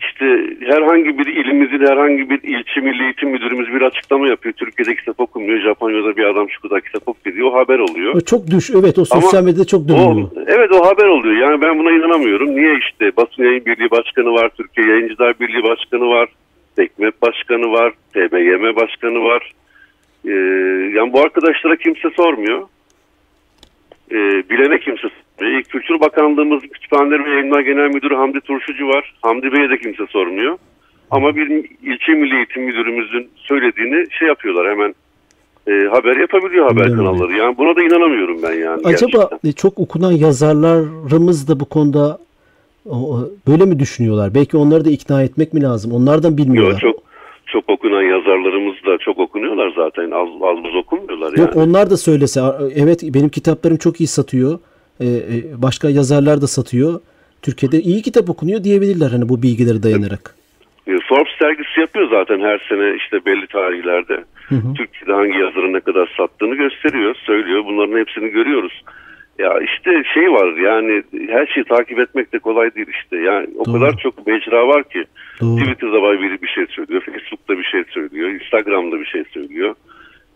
İşte 0.00 0.24
herhangi 0.60 1.18
bir 1.18 1.26
ilimizin 1.26 1.86
herhangi 1.86 2.30
bir 2.30 2.42
ilçe 2.42 2.80
milli 2.80 3.02
eğitim 3.02 3.30
müdürümüz 3.30 3.68
bir 3.74 3.82
açıklama 3.82 4.28
yapıyor. 4.28 4.54
Türkiye'de 4.54 4.94
kitap 4.96 5.20
okunmuyor. 5.20 5.60
Japonya'da 5.60 6.16
bir 6.16 6.24
adam 6.24 6.50
şu 6.50 6.60
kadar 6.60 6.80
kitap 6.80 7.08
okuyor. 7.08 7.52
O 7.52 7.54
haber 7.54 7.78
oluyor. 7.78 8.20
Çok 8.20 8.46
düş. 8.46 8.70
Evet 8.70 8.98
o 8.98 9.04
sosyal 9.04 9.44
medyada 9.44 9.64
çok 9.64 9.88
dönüyor. 9.88 10.30
evet 10.46 10.72
o 10.72 10.86
haber 10.86 11.06
oluyor. 11.06 11.36
Yani 11.36 11.62
ben 11.62 11.78
buna 11.78 11.90
inanamıyorum. 11.90 12.56
Niye 12.56 12.78
işte 12.78 13.16
Basın 13.16 13.42
Yayın 13.42 13.64
Birliği 13.64 13.90
Başkanı 13.90 14.32
var. 14.32 14.50
Türkiye 14.56 14.86
Yayıncılar 14.86 15.40
Birliği 15.40 15.62
Başkanı 15.62 16.08
var. 16.08 16.28
Tekmep 16.76 17.22
Başkanı 17.22 17.72
var. 17.72 17.92
TBYM 18.14 18.76
Başkanı 18.76 19.24
var. 19.24 19.52
Ee, 20.24 20.30
yani 20.96 21.12
bu 21.12 21.20
arkadaşlara 21.20 21.76
kimse 21.76 22.10
sormuyor. 22.16 22.62
Ee, 24.10 24.14
bilene 24.50 24.80
kimse 24.80 25.08
e, 25.40 25.62
Kültür 25.62 26.00
Bakanlığımız 26.00 26.62
Kütüphaneleri 26.62 27.24
ve 27.24 27.30
Yayınlar 27.30 27.60
Genel 27.60 27.88
Müdürü 27.94 28.14
Hamdi 28.14 28.40
Turşucu 28.40 28.88
var. 28.88 29.14
Hamdi 29.22 29.52
Bey'e 29.52 29.70
de 29.70 29.78
kimse 29.78 30.06
sormuyor. 30.06 30.58
Ama 31.10 31.36
bir 31.36 31.46
ilçe 31.82 32.12
milli 32.12 32.36
eğitim 32.36 32.62
müdürümüzün 32.62 33.30
söylediğini 33.36 34.06
şey 34.18 34.28
yapıyorlar 34.28 34.70
hemen 34.70 34.94
e, 35.66 35.88
haber 35.88 36.16
yapabiliyor 36.16 36.70
haber 36.70 36.86
Bilmiyorum. 36.86 37.06
kanalları. 37.06 37.36
Yani 37.36 37.58
buna 37.58 37.76
da 37.76 37.82
inanamıyorum 37.82 38.42
ben 38.42 38.52
yani. 38.52 38.80
Acaba 38.84 39.28
gerçekten. 39.30 39.52
çok 39.52 39.78
okunan 39.78 40.12
yazarlarımız 40.12 41.48
da 41.48 41.60
bu 41.60 41.64
konuda 41.64 42.18
böyle 43.48 43.64
mi 43.64 43.78
düşünüyorlar? 43.78 44.34
Belki 44.34 44.56
onları 44.56 44.84
da 44.84 44.90
ikna 44.90 45.22
etmek 45.22 45.52
mi 45.52 45.62
lazım? 45.62 45.92
Onlardan 45.92 46.38
bilmiyorlar. 46.38 46.70
Yok 46.72 46.80
çok 46.80 47.08
çok 47.46 47.70
okunan 47.70 48.02
yazarlarımız 48.02 48.74
da 48.86 48.98
çok 48.98 49.18
okunuyorlar 49.18 49.72
zaten. 49.76 50.10
Az, 50.10 50.28
az 50.42 50.64
buz 50.64 50.74
okunmuyorlar 50.76 51.26
yani. 51.36 51.40
Yok 51.40 51.56
onlar 51.56 51.90
da 51.90 51.96
söylese 51.96 52.40
evet 52.74 53.02
benim 53.02 53.28
kitaplarım 53.28 53.76
çok 53.76 54.00
iyi 54.00 54.06
satıyor. 54.06 54.58
Ee, 55.00 55.06
e, 55.06 55.62
başka 55.62 55.90
yazarlar 55.90 56.42
da 56.42 56.46
satıyor. 56.46 57.00
Türkiye'de 57.42 57.80
iyi 57.80 58.02
kitap 58.02 58.30
okunuyor 58.30 58.64
diyebilirler 58.64 59.10
hani 59.10 59.28
bu 59.28 59.42
bilgileri 59.42 59.82
dayanarak. 59.82 60.34
E, 60.86 60.92
Forbes 61.08 61.40
dergisi 61.40 61.80
yapıyor 61.80 62.10
zaten 62.10 62.40
her 62.40 62.66
sene 62.68 62.96
işte 62.96 63.24
belli 63.26 63.46
tarihlerde. 63.46 64.24
Hı 64.48 64.54
hı. 64.54 64.74
Türkiye'de 64.74 65.12
hangi 65.12 65.38
yazarın 65.38 65.72
ne 65.72 65.80
kadar 65.80 66.14
sattığını 66.16 66.54
gösteriyor, 66.54 67.14
söylüyor. 67.14 67.64
Bunların 67.64 67.98
hepsini 67.98 68.28
görüyoruz. 68.28 68.82
Ya 69.38 69.60
işte 69.60 70.02
şey 70.14 70.32
var 70.32 70.56
yani 70.56 71.02
her 71.28 71.46
şeyi 71.46 71.64
takip 71.64 71.98
etmek 71.98 72.32
de 72.32 72.38
kolay 72.38 72.74
değil 72.74 72.86
işte. 72.90 73.16
Yani 73.16 73.46
o 73.58 73.64
Doğru. 73.64 73.74
kadar 73.74 73.96
çok 73.96 74.26
mecra 74.26 74.68
var 74.68 74.84
ki. 74.84 75.04
Doğru. 75.40 75.56
Twitter'da 75.56 76.22
biri 76.22 76.42
bir 76.42 76.48
şey 76.48 76.66
söylüyor, 76.66 77.02
Facebook'ta 77.02 77.58
bir 77.58 77.64
şey 77.64 77.84
söylüyor, 77.90 78.28
Instagram'da 78.28 79.00
bir 79.00 79.06
şey 79.06 79.24
söylüyor. 79.24 79.74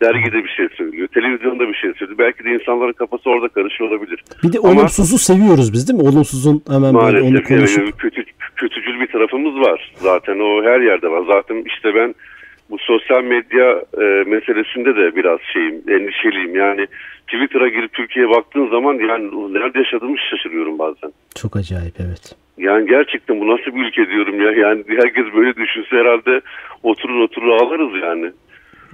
Dergide 0.02 0.44
bir 0.44 0.48
şey 0.48 0.68
söylüyor. 0.76 1.08
Televizyonda 1.08 1.68
bir 1.68 1.74
şey 1.74 1.92
söylüyor. 1.92 2.18
Belki 2.18 2.44
de 2.44 2.50
insanların 2.54 2.92
kafası 2.92 3.30
orada 3.30 3.48
karışıyor 3.48 3.90
olabilir. 3.90 4.24
Bir 4.42 4.52
de 4.52 4.58
Ama, 4.58 4.70
olumsuzu 4.70 5.18
seviyoruz 5.18 5.72
biz 5.72 5.88
değil 5.88 5.98
mi? 6.02 6.08
Olumsuzun 6.08 6.62
hemen 6.68 6.94
böyle 6.94 7.20
onu 7.20 7.42
konuşup. 7.42 7.82
Evet, 7.82 7.96
kötü, 7.98 8.24
kötücül 8.56 9.00
bir 9.00 9.06
tarafımız 9.06 9.54
var. 9.54 9.92
Zaten 9.96 10.38
o 10.38 10.64
her 10.64 10.80
yerde 10.80 11.08
var. 11.10 11.22
Zaten 11.26 11.64
işte 11.66 11.94
ben 11.94 12.14
bu 12.70 12.78
sosyal 12.78 13.22
medya 13.24 13.84
e, 14.00 14.04
meselesinde 14.30 14.96
de 14.96 15.16
biraz 15.16 15.38
şeyim, 15.52 15.74
endişeliyim. 15.88 16.54
Yani 16.54 16.86
Twitter'a 17.26 17.68
girip 17.68 17.92
Türkiye'ye 17.92 18.30
baktığın 18.30 18.70
zaman 18.70 18.94
yani 18.94 19.54
nerede 19.54 19.78
yaşadığımı 19.78 20.16
şaşırıyorum 20.30 20.78
bazen. 20.78 21.12
Çok 21.34 21.56
acayip 21.56 21.94
evet. 22.00 22.34
Yani 22.58 22.88
gerçekten 22.88 23.40
bu 23.40 23.48
nasıl 23.48 23.76
bir 23.76 23.86
ülke 23.86 24.08
diyorum 24.08 24.40
ya. 24.40 24.50
Yani 24.52 24.84
herkes 24.88 25.24
böyle 25.36 25.56
düşünse 25.56 25.96
herhalde 25.96 26.40
oturur 26.82 27.20
oturur 27.20 27.48
ağlarız 27.48 28.02
yani. 28.02 28.32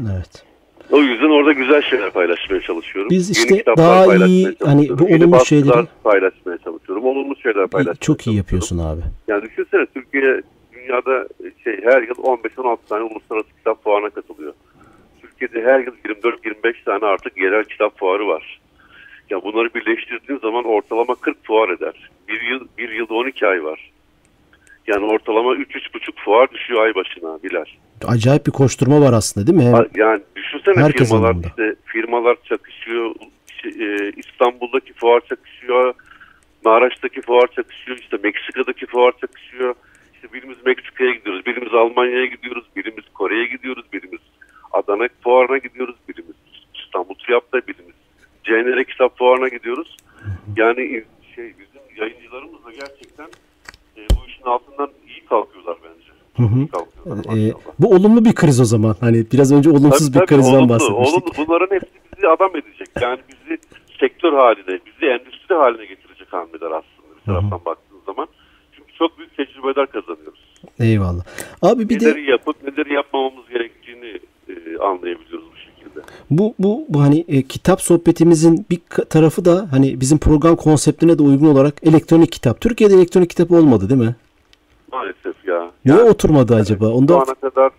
Evet. 0.00 0.44
O 0.90 0.98
yüzden 1.00 1.30
orada 1.30 1.52
güzel 1.52 1.82
şeyler 1.82 2.10
paylaşmaya 2.10 2.60
çalışıyorum. 2.60 3.10
Biz 3.10 3.30
işte 3.30 3.54
Yeni 3.54 3.66
daha 3.66 4.26
iyi 4.26 4.56
hani 4.64 4.88
bu 4.98 5.04
olumlu 5.04 5.44
şeyleri 5.44 5.86
paylaşmaya 6.04 6.58
çalışıyorum. 6.58 7.04
Olumlu 7.04 7.36
şeyler 7.36 7.66
paylaşmaya 7.66 7.94
Çok 8.00 8.26
iyi 8.26 8.36
yapıyorsun 8.36 8.78
abi. 8.78 9.00
Yani 9.28 9.42
düşünsene 9.42 9.86
Türkiye 9.86 10.42
dünyada 10.72 11.28
şey 11.64 11.80
her 11.82 12.02
yıl 12.02 12.14
15-16 12.14 12.76
tane 12.88 13.02
uluslararası 13.02 13.48
kitap 13.58 13.84
fuarına 13.84 14.10
katılıyor. 14.10 14.52
Türkiye'de 15.20 15.68
her 15.70 15.80
yıl 15.80 15.92
24-25 16.04 16.84
tane 16.84 17.04
artık 17.04 17.40
yerel 17.40 17.64
kitap 17.64 17.98
fuarı 17.98 18.26
var. 18.26 18.60
Ya 19.30 19.42
bunları 19.44 19.74
birleştirdiğin 19.74 20.40
zaman 20.40 20.64
ortalama 20.64 21.14
40 21.14 21.46
fuar 21.46 21.68
eder. 21.68 22.10
Bir 22.28 22.42
yıl 22.42 22.60
bir 22.78 22.88
yılda 22.88 23.14
12 23.14 23.46
ay 23.46 23.64
var. 23.64 23.90
Yani 24.88 25.04
ortalama 25.06 25.54
3-3,5 25.54 26.24
fuar 26.24 26.50
düşüyor 26.50 26.82
ay 26.82 26.94
başına 26.94 27.42
biler. 27.42 27.78
Acayip 28.06 28.46
bir 28.46 28.52
koşturma 28.52 29.00
var 29.00 29.12
aslında 29.12 29.46
değil 29.46 29.58
mi? 29.58 29.64
Hem 29.64 29.86
yani 29.94 30.22
düşünsene 30.36 30.84
Herkes 30.84 31.08
firmalar 31.08 31.36
işte 31.48 31.74
firmalar 31.84 32.36
çakışıyor. 32.44 33.14
E, 33.64 34.12
İstanbul'daki 34.16 34.92
fuar 34.92 35.20
çakışıyor. 35.20 35.94
Maraş'taki 36.64 37.20
fuar 37.22 37.46
çakışıyor. 37.56 37.98
işte 37.98 38.16
Meksika'daki 38.22 38.86
fuar 38.86 39.12
çakışıyor. 39.20 39.74
İşte 40.14 40.32
birimiz 40.32 40.56
Meksika'ya 40.66 41.10
gidiyoruz. 41.10 41.46
Birimiz 41.46 41.74
Almanya'ya 41.74 42.26
gidiyoruz. 42.26 42.64
Birimiz 42.76 43.04
Kore'ye 43.14 43.46
gidiyoruz. 43.46 43.84
Birimiz 43.92 44.20
Adana 44.72 45.08
fuarına 45.24 45.58
gidiyoruz. 45.58 45.96
Birimiz 46.08 46.34
İstanbul 46.84 47.14
TÜYAP'ta. 47.14 47.58
Birimiz 47.58 47.94
CNR 48.44 48.84
kitap 48.84 49.18
fuarına 49.18 49.48
gidiyoruz. 49.48 49.96
Yani 50.56 51.04
şey 51.34 51.44
bizim 51.44 51.82
yayıncılarımız 51.96 52.64
da 52.64 52.70
gerçekten 52.70 53.26
Hı 56.38 56.42
hı. 56.42 56.68
Ee, 57.36 57.52
bu 57.78 57.94
olumlu 57.94 58.24
bir 58.24 58.34
kriz 58.34 58.60
o 58.60 58.64
zaman. 58.64 58.96
Hani 59.00 59.26
biraz 59.32 59.52
önce 59.52 59.70
olumsuz 59.70 60.12
tabii, 60.12 60.20
bir 60.20 60.26
tabii, 60.26 60.36
krizden 60.36 60.58
olumlu, 60.58 60.68
bahsetmiştik. 60.68 61.38
Olumlu. 61.38 61.48
Bunların 61.48 61.74
hepsi 61.74 61.88
bizi 62.16 62.28
adam 62.28 62.50
edecek. 62.56 62.88
Yani 63.00 63.18
bizi 63.28 63.58
sektör 64.00 64.32
haline, 64.32 64.80
bizi 64.86 65.06
endüstri 65.06 65.54
haline 65.54 65.86
getirecek 65.86 66.32
hamleler 66.32 66.66
aslında 66.66 67.16
bir 67.16 67.24
taraftan 67.26 67.60
baktığın 67.64 68.00
zaman. 68.06 68.28
Çünkü 68.72 68.92
çok 68.92 69.18
büyük 69.18 69.36
tecrübeler 69.36 69.86
kazanıyoruz. 69.86 70.54
Eyvallah. 70.80 71.24
Abi 71.62 71.88
bir 71.88 72.02
neleri 72.02 72.26
de 72.26 72.30
yapıp 72.30 72.56
neleri 72.62 72.94
yapmamamız 72.94 73.48
gerektiğini 73.48 74.20
e, 74.48 74.78
anlayabiliyoruz 74.78 75.46
bu 75.52 75.56
şekilde. 75.56 76.00
Bu 76.30 76.54
bu 76.58 76.84
bu 76.88 77.02
hani 77.02 77.24
e, 77.28 77.42
kitap 77.42 77.82
sohbetimizin 77.82 78.66
bir 78.70 78.80
tarafı 79.04 79.44
da 79.44 79.68
hani 79.70 80.00
bizim 80.00 80.18
program 80.18 80.56
konseptine 80.56 81.18
de 81.18 81.22
uygun 81.22 81.46
olarak 81.46 81.74
elektronik 81.82 82.32
kitap. 82.32 82.60
Türkiye'de 82.60 82.94
elektronik 82.94 83.30
kitap 83.30 83.50
olmadı 83.50 83.88
değil 83.88 84.00
mi? 84.00 84.16
Maalesef. 84.92 85.27
Niye 85.88 85.98
yani, 85.98 86.10
oturmadı 86.10 86.52
yani, 86.52 86.62
acaba? 86.62 86.88
Onda... 86.88 87.12
Şu 87.12 87.18
ana 87.18 87.34
kadar 87.34 87.72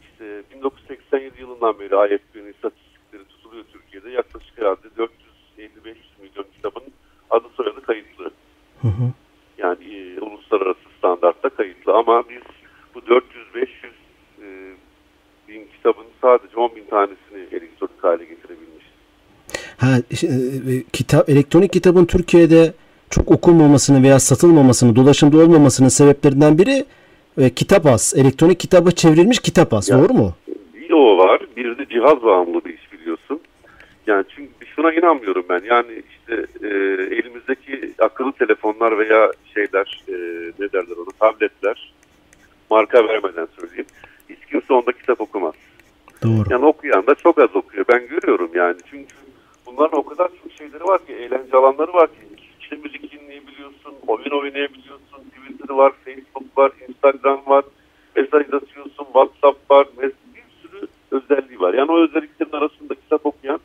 işte 0.00 0.42
1987 0.54 1.40
yılından 1.40 1.78
beri 1.78 1.96
AYP'nin 1.96 2.52
istatistikleri 2.52 3.24
tutuluyor 3.28 3.64
Türkiye'de. 3.72 4.10
Yaklaşık 4.10 4.58
herhalde 4.58 4.86
450-500 4.88 5.08
milyon 6.22 6.46
kitabın 6.56 6.82
adı 7.30 7.48
soyadı 7.56 7.82
kayıtlı. 7.82 8.30
Hı 8.82 8.88
hı. 8.88 9.12
Yani 9.58 9.84
e, 9.84 10.20
uluslararası 10.20 10.80
standartta 10.98 11.48
kayıtlı 11.48 11.92
ama 11.92 12.22
biz 12.28 12.42
bu 12.94 12.98
400-500 12.98 13.20
e, 14.42 14.74
bin 15.48 15.66
kitabın 15.76 16.06
sadece 16.22 16.56
10 16.56 16.76
bin 16.76 16.84
tanesini 16.84 17.40
elektronik 17.52 18.04
hale 18.04 18.24
getirebilmişiz. 18.24 18.92
Ha, 19.76 19.96
e, 20.10 20.74
e, 20.74 20.82
kitap, 20.92 21.28
elektronik 21.28 21.72
kitabın 21.72 22.04
Türkiye'de 22.04 22.72
çok 23.10 23.30
okunmamasının 23.30 24.02
veya 24.02 24.20
satılmamasının, 24.20 24.96
dolaşımda 24.96 25.38
olmamasının 25.38 25.88
sebeplerinden 25.88 26.58
biri 26.58 26.84
e, 27.40 27.50
kitap 27.50 27.86
az. 27.86 28.14
Elektronik 28.16 28.60
kitaba 28.60 28.90
çevrilmiş 28.90 29.38
kitap 29.38 29.74
az. 29.74 29.88
Ya. 29.88 29.98
Doğru 29.98 30.12
mu? 30.12 30.34
Bir 30.74 30.90
o 30.90 31.18
var. 31.18 31.40
Bir 31.56 31.78
de 31.78 31.86
cihaz 31.86 32.22
bağımlılığı 32.22 32.70
iş 32.70 32.92
biliyorsun. 32.92 33.40
Yani 34.06 34.24
çünkü 34.36 34.66
şuna 34.74 34.92
inanmıyorum 34.92 35.44
ben. 35.48 35.62
Yani 35.64 36.02
işte 36.10 36.46
e, 36.62 36.68
elimizdeki 37.14 37.92
akıllı 37.98 38.32
telefonlar 38.32 38.98
veya 38.98 39.32
şeyler 39.54 40.04
e, 40.08 40.12
ne 40.58 40.72
derler 40.72 40.96
onu 40.96 41.12
tabletler 41.20 41.92
marka 42.70 43.08
vermeden 43.08 43.48
söyleyeyim. 43.60 43.86
Hiç 44.28 44.38
kimse 44.50 44.72
onda 44.74 44.92
kitap 44.92 45.20
okumaz. 45.20 45.54
Doğru. 46.22 46.44
Yani 46.50 46.64
okuyan 46.64 47.06
da 47.06 47.14
çok 47.14 47.38
az 47.38 47.56
okuyor. 47.56 47.84
Ben 47.88 48.08
görüyorum 48.08 48.50
yani. 48.54 48.76
Çünkü 48.90 49.14
bunların 49.66 49.98
o 49.98 50.02
kadar 50.02 50.28
çok 50.42 50.52
şeyleri 50.52 50.84
var 50.84 51.06
ki, 51.06 51.12
eğlence 51.12 51.56
alanları 51.56 51.92
var 51.92 52.06
ki. 52.06 52.20
İşte 52.60 52.76
müzik 52.76 53.12
dinleyebiliyorsun, 53.12 53.94
oyun 54.06 54.30
oynayabiliyorsun, 54.30 55.18
Twitter 55.36 55.74
var, 55.74 55.92
Facebook 56.04 56.58
var, 56.58 56.72
Instagram 56.88 57.40
var, 57.46 57.64
mesajlaşıyorsun, 58.16 59.04
WhatsApp 59.04 59.70
var, 59.70 59.86
mes- 59.98 60.12
bir 60.34 60.42
sürü 60.62 60.86
özelliği 61.10 61.60
var. 61.60 61.74
Yani 61.74 61.92
o 61.92 61.98
özelliklerin 61.98 62.52
arasında 62.52 62.94
kitap 62.94 63.26
okuyan 63.26 63.60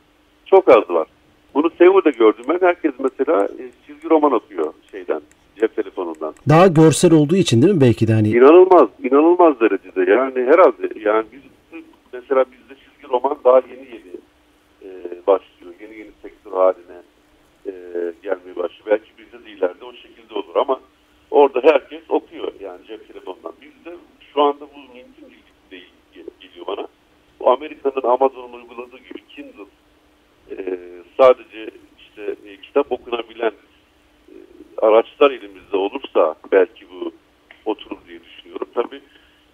çok 0.46 0.68
az 0.68 0.90
var. 0.90 1.08
Bunu 1.54 1.70
Seul'de 1.78 2.10
gördüm 2.10 2.44
ben. 2.48 2.66
Herkes 2.66 2.92
mesela 2.98 3.44
e, 3.44 3.62
çizgi 3.86 4.10
roman 4.10 4.32
okuyor 4.32 4.72
şeyden, 4.90 5.20
cep 5.60 5.76
telefonundan. 5.76 6.34
Daha 6.48 6.66
görsel 6.66 7.12
olduğu 7.12 7.36
için 7.36 7.62
değil 7.62 7.74
mi 7.74 7.80
belki 7.80 8.08
de 8.08 8.12
hani 8.12 8.28
İnanılmaz, 8.28 8.88
inanılmaz 9.02 9.60
derecede. 9.60 10.10
Yani 10.10 10.46
herhalde 10.52 11.00
yani 11.00 11.24
biz 11.32 11.40
mesela 12.12 12.44
bizde 12.52 12.74
çizgi 12.80 13.12
roman 13.12 13.38
daha 13.44 13.56
yeni 13.56 13.86
yeni 13.94 14.12
e, 14.84 14.88
başlıyor. 15.26 15.74
Yeni 15.80 15.98
yeni 15.98 16.10
sektör 16.22 16.52
haline 16.52 16.98
e, 17.66 17.72
gelmeye 18.22 18.56
başlıyor. 18.56 18.86
Belki 18.86 19.10
bizde 19.18 19.44
de 19.46 19.50
ileride 19.50 19.84
o 19.84 19.92
şekilde 19.92 20.34
olur 20.34 20.56
ama 20.56 20.80
orada 21.30 21.60
herkes 21.62 22.02
okuyor 22.08 22.52
yani 22.60 22.78
cep 22.86 23.08
telefonundan. 23.08 23.52
Bizde 23.62 23.96
şu 24.34 24.42
anda 24.42 24.60
bu 24.60 24.78
mümkün 24.94 25.30
değil, 25.30 25.42
değil 25.70 25.90
gel- 26.14 26.24
geliyor 26.48 26.66
bana. 26.66 26.86
Bu 27.40 27.50
Amerika'nın 27.50 28.02
Amazon'un 28.08 28.52
uyguladığı 28.52 28.98
gibi 28.98 29.20
Kindle 29.28 29.66
e, 30.50 30.56
sadece 31.16 31.70
işte 31.98 32.36
e, 32.46 32.56
kitap 32.60 32.92
okunabilen 32.92 33.52
araçlar 34.82 35.30
elimizde 35.30 35.76
olursa 35.76 36.34
belki 36.52 36.86
bu 36.90 37.12
oturur 37.64 37.96
diye 38.08 38.20
düşünüyorum. 38.24 38.68
Tabii 38.74 39.00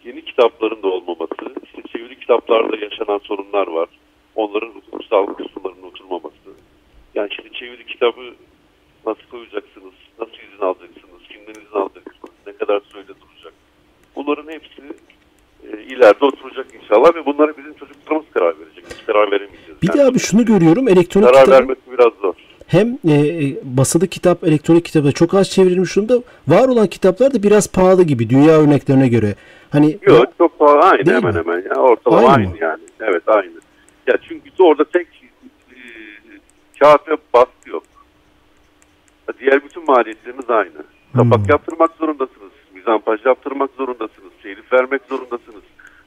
yeni 0.05 0.25
kitapların 0.25 0.83
da 0.83 0.89
olmaması, 0.89 1.55
işte 1.65 1.83
çeviri 1.93 2.19
kitaplarda 2.21 2.77
yaşanan 2.77 3.19
sorunlar 3.19 3.67
var. 3.67 3.89
Onların 4.35 4.69
hukuksal 4.69 5.27
kısımlarının 5.27 5.83
oturmaması. 5.83 6.51
Yani 7.15 7.29
şimdi 7.37 7.53
çeviri 7.53 7.87
kitabı 7.87 8.35
nasıl 9.07 9.23
koyacaksınız, 9.31 9.95
nasıl 10.19 10.33
izin 10.33 10.65
alacaksınız, 10.65 11.23
kimden 11.29 11.61
izin 11.61 11.77
alacaksınız, 11.79 12.35
ne 12.47 12.53
kadar 12.53 12.81
sürede 12.81 13.13
duracak. 13.21 13.53
Bunların 14.17 14.53
hepsi 14.53 14.83
e, 15.63 15.83
ileride 15.83 16.25
oturacak 16.25 16.67
inşallah 16.75 17.15
ve 17.15 17.27
bunlara 17.27 17.57
bizim 17.57 17.75
çocuklarımız 17.75 18.27
karar 18.35 18.55
verecek. 18.61 18.85
Biz 18.91 19.07
karar 19.07 19.31
veremeyeceğiz. 19.31 19.83
bir 19.83 19.89
Yani 19.89 19.99
de 19.99 20.05
abi 20.05 20.19
şunu 20.19 20.45
görüyorum 20.45 20.89
elektronik 20.89 21.29
karar 21.29 21.45
kitabın 21.45 21.69
vermesi 21.69 21.81
biraz 21.93 22.13
zor. 22.23 22.32
Hem 22.73 22.99
e, 23.09 23.13
e, 23.13 23.57
basılı 23.65 24.07
kitap, 24.07 24.45
elektronik 24.45 24.85
kitaba 24.85 25.13
çok 25.13 25.35
az 25.35 25.51
çevrilmiş 25.51 25.97
durumda. 25.97 26.23
Var 26.49 26.69
olan 26.69 26.87
kitaplar 26.87 27.35
da 27.35 27.43
biraz 27.43 27.73
pahalı 27.73 28.03
gibi 28.03 28.31
dünya 28.31 28.61
örneklerine 28.61 29.09
göre. 29.09 29.35
Hani 29.71 29.99
Yok 30.03 30.27
çok 30.39 30.59
pahalı 30.59 30.81
aynı 30.81 31.07
Değil 31.07 31.17
hemen 31.17 31.35
mi? 31.35 31.41
hemen. 31.41 31.65
Ya, 31.71 31.77
ortalama 31.83 32.29
Aynı 32.29 32.49
aynı, 32.49 32.59
yani. 32.61 32.83
Evet 33.01 33.23
aynı. 33.27 33.53
Ya 34.07 34.19
çünkü 34.29 34.51
orada 34.59 34.85
tek 34.85 35.07
e, 35.71 35.77
kağıt 36.81 37.09
ve 37.09 37.17
baskı 37.35 37.71
yok. 37.71 37.83
Diğer 39.41 39.65
bütün 39.65 39.87
maliyetleriniz 39.87 40.51
aynı. 40.51 40.83
Kapak 41.17 41.39
Hmm. 41.39 41.47
yaptırmak 41.49 41.91
zorundasınız. 42.01 42.53
Mizampaj 42.75 43.27
yaptırmak 43.27 43.71
zorundasınız. 43.79 44.33
Telif 44.43 44.73
vermek 44.73 45.03
zorundasınız. 45.09 45.63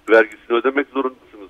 Vergisini 0.09 0.57
ödemek 0.57 0.87
zorundasınız. 0.93 1.49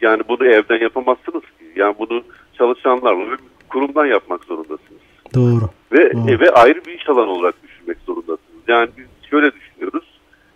Yani 0.00 0.22
bunu 0.28 0.46
evden 0.46 0.80
yapamazsınız 0.80 1.42
ki. 1.42 1.64
Yani 1.76 1.94
bunu 1.98 2.22
çalışanlarla 2.58 3.30
ve 3.30 3.36
kurumdan 3.72 4.06
yapmak 4.06 4.44
zorundasınız. 4.44 5.02
doğru. 5.34 5.70
Ve 5.92 6.12
Doğru. 6.12 6.30
eve 6.30 6.50
ayrı 6.50 6.84
bir 6.84 6.92
iş 6.98 7.08
alanı 7.08 7.30
olarak 7.30 7.54
düşünmek 7.62 7.98
zorundasınız. 8.06 8.62
Yani 8.68 8.88
biz 8.98 9.06
şöyle 9.30 9.50
düşünüyoruz. 9.52 10.04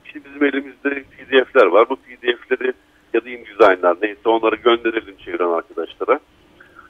Şimdi 0.05 0.25
bizim 0.29 0.45
elimizde 0.45 0.91
PDF'ler 1.03 1.67
var. 1.67 1.89
Bu 1.91 1.97
PDF'leri 1.97 2.73
ya 3.15 3.25
da 3.25 3.31
InDesign'lar 3.31 3.97
neyse 4.03 4.29
onları 4.29 4.57
gönderelim 4.57 5.15
çeviren 5.25 5.49
arkadaşlara. 5.49 6.21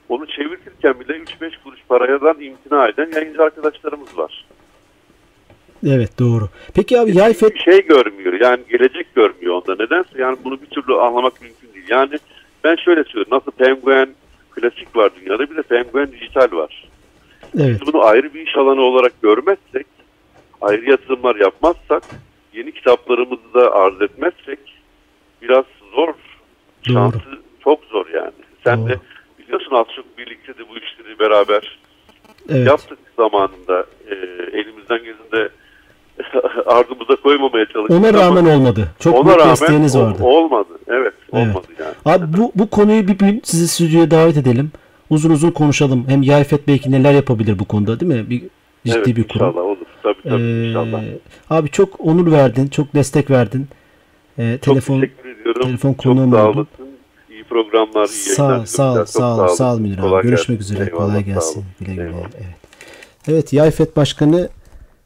Onu 0.08 0.26
çevirtirken 0.26 1.00
bile 1.00 1.12
3-5 1.12 1.62
kuruş 1.64 1.80
paradan 1.88 2.40
imtina 2.40 2.88
eden 2.88 3.10
yayıncı 3.14 3.42
arkadaşlarımız 3.42 4.18
var. 4.18 4.46
Evet 5.86 6.18
doğru. 6.18 6.48
Peki 6.74 7.00
abi 7.00 7.16
Yayfet 7.18 7.54
Bir 7.54 7.60
şey 7.60 7.86
görmüyor. 7.86 8.32
Yani 8.40 8.60
gelecek 8.70 9.14
görmüyor 9.14 9.54
onda. 9.54 9.82
Nedense 9.84 10.08
yani 10.18 10.36
bunu 10.44 10.60
bir 10.62 10.66
türlü 10.66 10.94
anlamak 10.94 11.42
mümkün 11.42 11.74
değil. 11.74 11.86
Yani 11.88 12.18
ben 12.64 12.76
şöyle 12.76 13.04
söylüyorum. 13.04 13.32
Nasıl 13.32 13.50
penguen 13.50 14.08
klasik 14.76 14.96
var 14.96 15.10
dünyada 15.20 15.50
bir 15.50 15.56
de 15.56 15.62
penguen 15.62 16.12
dijital 16.12 16.52
var. 16.52 16.88
evet 17.58 17.80
Biz 17.80 17.86
bunu 17.86 18.04
ayrı 18.04 18.34
bir 18.34 18.46
iş 18.46 18.56
alanı 18.56 18.80
olarak 18.80 19.22
görmezsek, 19.22 19.86
ayrı 20.60 20.90
yatırımlar 20.90 21.36
yapmazsak, 21.36 22.02
yeni 22.52 22.72
kitaplarımızı 22.72 23.54
da 23.54 23.74
arz 23.74 24.02
etmezsek 24.02 24.58
biraz 25.42 25.64
zor. 25.94 26.08
Doğru. 26.88 26.94
Şansı 26.94 27.18
çok 27.64 27.84
zor 27.84 28.06
yani. 28.14 28.32
Sen 28.64 28.80
Doğru. 28.80 28.88
de 28.88 28.98
biliyorsun 29.38 29.74
az 29.74 29.86
çok 29.96 30.18
birlikte 30.18 30.58
de 30.58 30.68
bu 30.68 30.78
işleri 30.78 31.18
beraber 31.18 31.78
evet. 32.48 32.66
yaptık 32.66 32.98
zamanında. 33.16 33.86
Ee, 34.10 34.14
elimizden 34.58 34.98
geldiğinde 34.98 35.48
ardımıza 36.66 37.16
koymamaya 37.16 37.66
çalıştık. 37.66 38.00
Ona 38.00 38.08
ama 38.08 38.18
rağmen 38.18 38.44
olmadı. 38.44 38.88
Çok 39.00 39.14
ona 39.14 39.26
büyük 39.26 39.38
rağmen 39.38 39.50
desteğiniz 39.50 39.98
vardı. 39.98 40.22
olmadı. 40.24 40.78
Evet, 40.88 41.14
Evet. 41.32 41.46
olmadı. 41.46 41.65
Abi 42.06 42.36
bu, 42.38 42.52
bu 42.54 42.66
konuyu 42.70 43.08
bir 43.08 43.18
gün 43.18 43.40
sizi 43.44 43.68
stüdyoya 43.68 44.10
davet 44.10 44.36
edelim. 44.36 44.70
Uzun 45.10 45.30
uzun 45.30 45.50
konuşalım. 45.50 46.04
Hem 46.08 46.22
Yayfet 46.22 46.68
belki 46.68 46.90
neler 46.90 47.12
yapabilir 47.12 47.58
bu 47.58 47.64
konuda 47.64 48.00
değil 48.00 48.12
mi? 48.12 48.30
Bir 48.30 48.40
ciddi 48.86 48.96
evet, 48.96 49.06
bir 49.06 49.28
kurum. 49.28 49.46
inşallah 49.48 49.64
olur. 49.64 49.76
Tabii 50.02 50.22
tabii 50.22 50.42
Ee, 50.42 50.68
inşallah. 50.68 51.02
abi 51.50 51.68
çok 51.70 52.00
onur 52.00 52.32
verdin. 52.32 52.68
Çok 52.68 52.94
destek 52.94 53.30
verdin. 53.30 53.66
Ee, 54.38 54.52
Çok 54.52 54.62
telefon 54.62 55.00
teşekkür 55.00 55.28
ediyorum. 55.40 55.62
telefon 55.62 55.90
Çok 55.92 55.98
konuğum 55.98 56.30
sağ 56.32 56.48
oldu. 56.48 56.58
olasın. 56.58 56.94
İyi 57.30 57.44
programlar, 57.44 58.04
iyi 58.08 58.08
Sağ 58.34 58.44
yayınlar. 58.44 58.66
sağ 58.66 58.94
Çok 58.94 59.08
sağ 59.08 59.36
ol, 59.44 59.48
sağ 59.48 59.74
ol 59.74 59.78
Münir 59.80 59.98
abi. 59.98 60.22
Görüşmek 60.22 60.58
gelsin. 60.58 60.74
üzere. 60.74 60.88
Eyvallah, 60.90 61.06
Kolay 61.06 61.20
sağ 61.22 61.26
gelsin. 61.30 61.64
Güle 61.80 61.94
güle. 61.94 62.04
Evet. 62.04 62.46
Evet, 63.28 63.52
Yayfet 63.52 63.96
Başkanı 63.96 64.48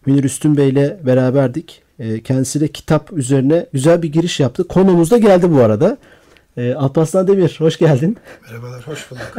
Münir 0.07 0.25
Üstün 0.25 0.57
Bey 0.57 0.69
ile 0.69 1.01
beraberdik. 1.07 1.83
Ee, 1.99 2.21
Kendisi 2.23 2.61
de 2.61 2.69
kitap 2.69 3.13
üzerine 3.13 3.67
güzel 3.73 4.03
bir 4.03 4.13
giriş 4.13 4.41
yaptı. 4.41 4.69
Konumuz 4.69 5.11
da 5.11 5.19
geldi 5.19 5.53
bu 5.55 5.61
arada. 5.61 5.97
Ee, 6.61 6.75
Alparslan 6.75 7.27
Demir, 7.27 7.57
hoş 7.59 7.79
geldin. 7.79 8.17
Merhabalar, 8.43 8.87
hoş 8.87 9.11
bulduk. 9.11 9.37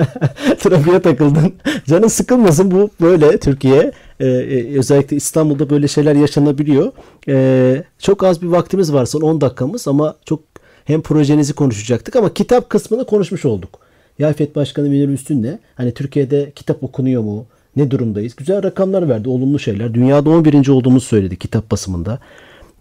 Trafiğe 0.59 1.01
takıldın. 1.01 1.53
Canın 1.85 2.07
sıkılmasın 2.07 2.71
bu 2.71 2.89
böyle 3.01 3.37
Türkiye. 3.37 3.91
Ee, 4.19 4.27
e, 4.27 4.77
özellikle 4.77 5.15
İstanbul'da 5.15 5.69
böyle 5.69 5.87
şeyler 5.87 6.15
yaşanabiliyor. 6.15 6.91
Ee, 7.27 7.83
çok 7.99 8.23
az 8.23 8.41
bir 8.41 8.47
vaktimiz 8.47 8.93
var 8.93 9.05
son 9.05 9.21
10 9.21 9.41
dakikamız 9.41 9.87
ama 9.87 10.15
çok 10.25 10.39
hem 10.85 11.01
projenizi 11.01 11.53
konuşacaktık 11.53 12.15
ama 12.15 12.33
kitap 12.33 12.69
kısmını 12.69 13.05
konuşmuş 13.05 13.45
olduk. 13.45 13.79
Yafet 14.19 14.55
Başkanı 14.55 14.89
Münir 14.89 15.09
Üstün'le 15.09 15.59
hani 15.75 15.93
Türkiye'de 15.93 16.51
kitap 16.55 16.83
okunuyor 16.83 17.21
mu? 17.21 17.45
Ne 17.75 17.91
durumdayız? 17.91 18.35
Güzel 18.35 18.63
rakamlar 18.63 19.09
verdi, 19.09 19.29
olumlu 19.29 19.59
şeyler. 19.59 19.93
Dünyada 19.93 20.29
11. 20.29 20.67
olduğumuzu 20.67 21.05
söyledi 21.05 21.37
kitap 21.37 21.71
basımında. 21.71 22.19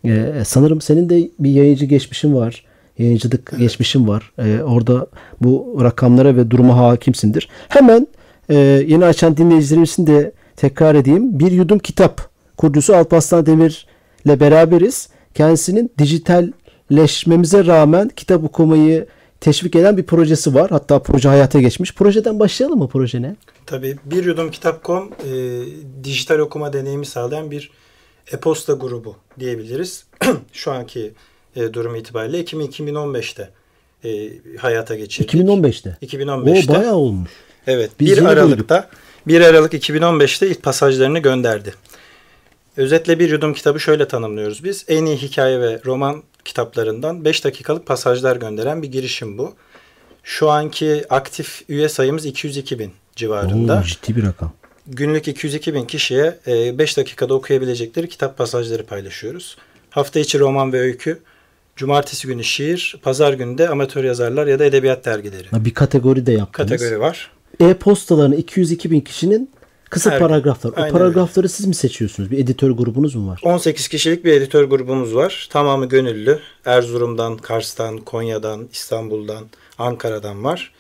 Ee, 0.04 0.32
sanırım 0.44 0.80
senin 0.80 1.08
de 1.08 1.30
bir 1.38 1.50
yayıncı 1.50 1.86
geçmişin 1.86 2.34
var. 2.34 2.69
Yayıncılık 3.00 3.58
geçmişin 3.58 4.08
var. 4.08 4.32
Ee, 4.38 4.62
orada 4.62 5.06
bu 5.40 5.78
rakamlara 5.82 6.36
ve 6.36 6.50
duruma 6.50 6.76
hakimsindir. 6.76 7.48
Hemen 7.68 8.06
e, 8.48 8.56
yeni 8.86 9.04
açan 9.04 9.36
dinleyicilerimizin 9.36 10.06
de 10.06 10.32
tekrar 10.56 10.94
edeyim. 10.94 11.38
Bir 11.38 11.52
Yudum 11.52 11.78
Kitap 11.78 12.30
kurucusu 12.56 12.96
Alparslan 12.96 13.46
Demir'le 13.46 14.40
beraberiz. 14.40 15.08
Kendisinin 15.34 15.90
dijitalleşmemize 15.98 17.66
rağmen 17.66 18.08
kitap 18.08 18.44
okumayı 18.44 19.06
teşvik 19.40 19.76
eden 19.76 19.96
bir 19.96 20.02
projesi 20.02 20.54
var. 20.54 20.70
Hatta 20.70 21.02
proje 21.02 21.28
hayata 21.28 21.60
geçmiş. 21.60 21.94
Projeden 21.94 22.40
başlayalım 22.40 22.78
mı 22.78 22.88
proje 22.88 23.22
ne? 23.22 23.36
Tabii 23.66 23.96
Bir 24.04 24.24
Yudum 24.24 24.50
Kitap.com 24.50 25.10
e, 25.24 25.32
dijital 26.04 26.38
okuma 26.38 26.72
deneyimi 26.72 27.06
sağlayan 27.06 27.50
bir 27.50 27.70
e-posta 28.32 28.72
grubu 28.72 29.16
diyebiliriz. 29.38 30.04
Şu 30.52 30.72
anki 30.72 31.12
e, 31.56 31.74
durum 31.74 31.96
itibariyle 31.96 32.38
Ekim 32.38 32.60
2015'te 32.60 33.50
e, 34.04 34.30
hayata 34.58 34.94
geçirdik. 34.94 35.34
2015'te. 35.34 35.96
2015'te. 36.02 36.72
O 36.72 36.74
bayağı 36.74 36.94
olmuş. 36.94 37.30
Evet. 37.66 37.90
Biz 38.00 38.10
1 38.10 38.16
yeni 38.16 38.28
Aralık'ta 38.28 38.88
1 39.26 39.40
Aralık 39.40 39.74
2015'te 39.74 40.48
ilk 40.48 40.62
pasajlarını 40.62 41.18
gönderdi. 41.18 41.74
Özetle 42.76 43.18
bir 43.18 43.30
yudum 43.30 43.54
kitabı 43.54 43.80
şöyle 43.80 44.08
tanımlıyoruz 44.08 44.64
biz. 44.64 44.84
En 44.88 45.04
iyi 45.04 45.16
hikaye 45.16 45.60
ve 45.60 45.80
roman 45.86 46.22
kitaplarından 46.44 47.24
5 47.24 47.44
dakikalık 47.44 47.86
pasajlar 47.86 48.36
gönderen 48.36 48.82
bir 48.82 48.92
girişim 48.92 49.38
bu. 49.38 49.54
Şu 50.22 50.50
anki 50.50 51.04
aktif 51.10 51.62
üye 51.68 51.88
sayımız 51.88 52.26
202 52.26 52.78
bin 52.78 52.92
civarında. 53.16 53.78
Oo, 53.78 53.82
ciddi 53.82 54.16
bir 54.16 54.24
rakam. 54.26 54.52
Günlük 54.86 55.28
202 55.28 55.74
bin 55.74 55.84
kişiye 55.84 56.38
5 56.46 56.96
dakikada 56.96 57.34
okuyabilecekleri 57.34 58.08
kitap 58.08 58.38
pasajları 58.38 58.86
paylaşıyoruz. 58.86 59.56
Hafta 59.90 60.20
içi 60.20 60.38
roman 60.38 60.72
ve 60.72 60.80
öykü, 60.80 61.18
cumartesi 61.76 62.26
günü 62.26 62.44
şiir, 62.44 62.96
pazar 63.02 63.32
günü 63.32 63.58
de 63.58 63.68
amatör 63.68 64.04
yazarlar 64.04 64.46
ya 64.46 64.58
da 64.58 64.64
edebiyat 64.64 65.04
dergileri. 65.04 65.48
Ha, 65.50 65.64
Bir 65.64 65.74
kategori 65.74 66.26
de 66.26 66.32
yaptınız. 66.32 66.70
Kategori 66.70 67.00
var. 67.00 67.30
E-postalarını 67.60 68.36
202 68.36 68.90
bin 68.90 69.00
kişinin 69.00 69.50
kısa 69.90 70.10
Her- 70.10 70.18
paragraflar. 70.18 70.70
O 70.70 70.74
Aynen 70.76 70.92
paragrafları 70.92 71.48
siz 71.48 71.66
mi 71.66 71.74
seçiyorsunuz? 71.74 72.30
Bir 72.30 72.38
editör 72.38 72.70
grubunuz 72.70 73.14
mu 73.14 73.28
var? 73.30 73.40
18 73.44 73.88
kişilik 73.88 74.24
bir 74.24 74.32
editör 74.32 74.64
grubumuz 74.64 75.14
var. 75.14 75.48
Tamamı 75.52 75.88
gönüllü. 75.88 76.38
Erzurum'dan, 76.64 77.36
Kars'tan, 77.36 77.98
Konya'dan, 77.98 78.68
İstanbul'dan, 78.72 79.44
Ankara'dan 79.78 80.44
var. 80.44 80.72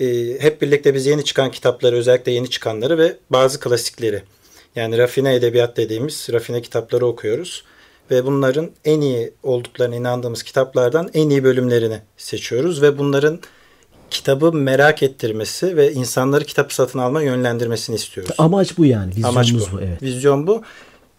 Ee, 0.00 0.06
hep 0.40 0.62
birlikte 0.62 0.94
biz 0.94 1.06
yeni 1.06 1.24
çıkan 1.24 1.50
kitapları, 1.50 1.96
özellikle 1.96 2.32
yeni 2.32 2.50
çıkanları 2.50 2.98
ve 2.98 3.16
bazı 3.30 3.60
klasikleri, 3.60 4.22
yani 4.76 4.98
rafine 4.98 5.34
edebiyat 5.34 5.76
dediğimiz 5.76 6.28
rafine 6.32 6.62
kitapları 6.62 7.06
okuyoruz. 7.06 7.64
Ve 8.12 8.26
bunların 8.26 8.70
en 8.84 9.00
iyi 9.00 9.32
olduklarına 9.42 9.96
inandığımız 9.96 10.42
kitaplardan 10.42 11.10
en 11.14 11.30
iyi 11.30 11.44
bölümlerini 11.44 11.98
seçiyoruz. 12.16 12.82
Ve 12.82 12.98
bunların 12.98 13.40
kitabı 14.10 14.52
merak 14.52 15.02
ettirmesi 15.02 15.76
ve 15.76 15.92
insanları 15.92 16.44
kitap 16.44 16.72
satın 16.72 16.98
alma 16.98 17.22
yönlendirmesini 17.22 17.96
istiyoruz. 17.96 18.34
Amaç 18.38 18.78
bu 18.78 18.84
yani. 18.84 19.10
Vizyonumuz 19.10 19.36
Amaç 19.36 19.54
bu. 19.54 19.76
bu. 19.76 19.80
Evet. 19.80 20.02
Vizyon 20.02 20.46
bu. 20.46 20.62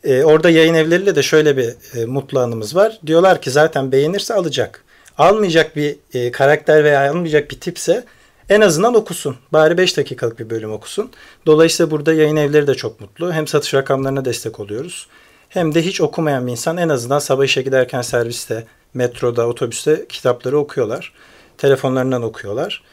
Ee, 0.03 0.23
orada 0.23 0.49
yayın 0.49 0.73
evleriyle 0.73 1.15
de 1.15 1.23
şöyle 1.23 1.57
bir 1.57 1.99
e, 1.99 2.05
mutlu 2.05 2.39
anımız 2.39 2.75
var. 2.75 2.99
Diyorlar 3.05 3.41
ki 3.41 3.51
zaten 3.51 3.91
beğenirse 3.91 4.33
alacak. 4.33 4.83
Almayacak 5.17 5.75
bir 5.75 5.95
e, 6.13 6.31
karakter 6.31 6.83
veya 6.83 7.09
almayacak 7.09 7.51
bir 7.51 7.59
tipse 7.59 8.05
en 8.49 8.61
azından 8.61 8.95
okusun. 8.95 9.35
Bari 9.53 9.77
5 9.77 9.97
dakikalık 9.97 10.39
bir 10.39 10.49
bölüm 10.49 10.71
okusun. 10.71 11.11
Dolayısıyla 11.45 11.91
burada 11.91 12.13
yayın 12.13 12.35
evleri 12.35 12.67
de 12.67 12.75
çok 12.75 13.01
mutlu. 13.01 13.33
Hem 13.33 13.47
satış 13.47 13.73
rakamlarına 13.73 14.25
destek 14.25 14.59
oluyoruz. 14.59 15.07
Hem 15.53 15.75
de 15.75 15.85
hiç 15.85 16.01
okumayan 16.01 16.47
bir 16.47 16.51
insan 16.51 16.77
en 16.77 16.89
azından 16.89 17.19
sabah 17.19 17.45
işe 17.45 17.61
giderken 17.61 18.01
serviste, 18.01 18.63
metroda, 18.93 19.47
otobüste 19.47 20.05
kitapları 20.09 20.57
okuyorlar. 20.57 21.13
Telefonlarından 21.57 22.23
okuyorlar. 22.23 22.83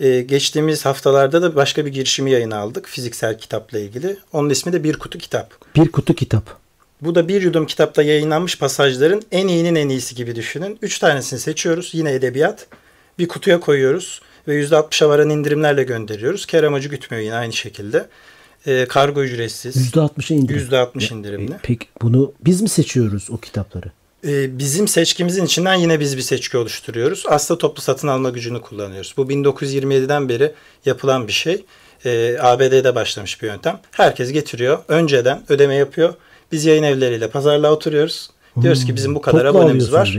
Ee, 0.00 0.20
geçtiğimiz 0.20 0.84
haftalarda 0.84 1.42
da 1.42 1.56
başka 1.56 1.86
bir 1.86 1.92
girişimi 1.92 2.30
yayına 2.30 2.58
aldık. 2.58 2.88
Fiziksel 2.88 3.38
kitapla 3.38 3.78
ilgili. 3.78 4.16
Onun 4.32 4.50
ismi 4.50 4.72
de 4.72 4.84
Bir 4.84 4.98
Kutu 4.98 5.18
Kitap. 5.18 5.54
Bir 5.76 5.92
kutu 5.92 6.14
kitap. 6.14 6.58
Bu 7.00 7.14
da 7.14 7.28
bir 7.28 7.42
yudum 7.42 7.66
kitapta 7.66 8.02
yayınlanmış 8.02 8.58
pasajların 8.58 9.22
en 9.32 9.48
iyinin 9.48 9.74
en 9.74 9.88
iyisi 9.88 10.14
gibi 10.14 10.36
düşünün. 10.36 10.78
Üç 10.82 10.98
tanesini 10.98 11.38
seçiyoruz. 11.38 11.90
Yine 11.92 12.12
edebiyat. 12.12 12.66
Bir 13.18 13.28
kutuya 13.28 13.60
koyuyoruz 13.60 14.20
ve 14.48 14.64
%60'a 14.64 15.08
varan 15.08 15.30
indirimlerle 15.30 15.82
gönderiyoruz. 15.82 16.46
Kar 16.46 16.64
amacı 16.64 16.88
gütmüyor 16.88 17.24
yine 17.24 17.34
aynı 17.34 17.52
şekilde. 17.52 18.06
Ee, 18.66 18.86
kargo 18.88 19.22
ücretsiz. 19.22 19.76
%60'a 19.94 20.36
indirim. 20.36 20.68
%60 20.70 21.14
indirimli. 21.14 21.52
E, 21.52 21.58
Peki 21.62 21.86
bunu 22.02 22.32
biz 22.44 22.60
mi 22.62 22.68
seçiyoruz 22.68 23.30
o 23.30 23.36
kitapları? 23.36 23.86
Ee, 24.26 24.58
bizim 24.58 24.88
seçkimizin 24.88 25.44
içinden 25.44 25.74
yine 25.74 26.00
biz 26.00 26.16
bir 26.16 26.22
seçki 26.22 26.56
oluşturuyoruz. 26.58 27.24
Aslında 27.28 27.58
toplu 27.58 27.82
satın 27.82 28.08
alma 28.08 28.30
gücünü 28.30 28.60
kullanıyoruz. 28.60 29.14
Bu 29.16 29.22
1927'den 29.22 30.28
beri 30.28 30.52
yapılan 30.84 31.28
bir 31.28 31.32
şey. 31.32 31.64
Ee, 32.04 32.36
ABD'de 32.40 32.94
başlamış 32.94 33.42
bir 33.42 33.46
yöntem. 33.46 33.80
Herkes 33.90 34.32
getiriyor. 34.32 34.78
Önceden 34.88 35.42
ödeme 35.48 35.74
yapıyor. 35.74 36.14
Biz 36.52 36.64
yayın 36.64 36.82
evleriyle 36.82 37.28
pazarlığa 37.30 37.72
oturuyoruz. 37.72 38.30
Diyoruz 38.62 38.84
ki 38.84 38.96
bizim 38.96 39.14
bu 39.14 39.20
kadar 39.20 39.44
Toplu 39.44 39.58
abonemiz 39.58 39.92
var. 39.92 40.18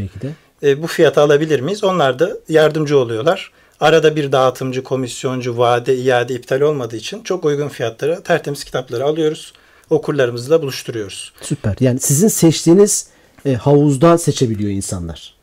E, 0.64 0.84
bu 0.84 0.88
fiyata 0.88 1.22
alabilir 1.22 1.60
miyiz? 1.60 1.84
Onlar 1.84 2.20
da 2.20 2.38
yardımcı 2.50 2.98
oluyorlar. 2.98 3.52
Arada 3.82 4.16
bir 4.16 4.32
dağıtımcı, 4.32 4.84
komisyoncu, 4.84 5.58
vade, 5.58 5.98
iade, 5.98 6.34
iptal 6.34 6.62
olmadığı 6.62 6.96
için 6.96 7.24
çok 7.24 7.46
uygun 7.46 7.68
fiyatlara 7.70 8.24
tertemiz 8.24 8.64
kitapları 8.64 9.06
alıyoruz. 9.06 9.54
Okurlarımızla 9.90 10.62
buluşturuyoruz. 10.62 11.34
Süper. 11.42 11.76
Yani 11.80 12.00
sizin 12.00 12.28
seçtiğiniz 12.28 13.08
e, 13.46 13.54
havuzdan 13.54 14.18
seçebiliyor 14.18 14.72
insanlar. 14.72 15.34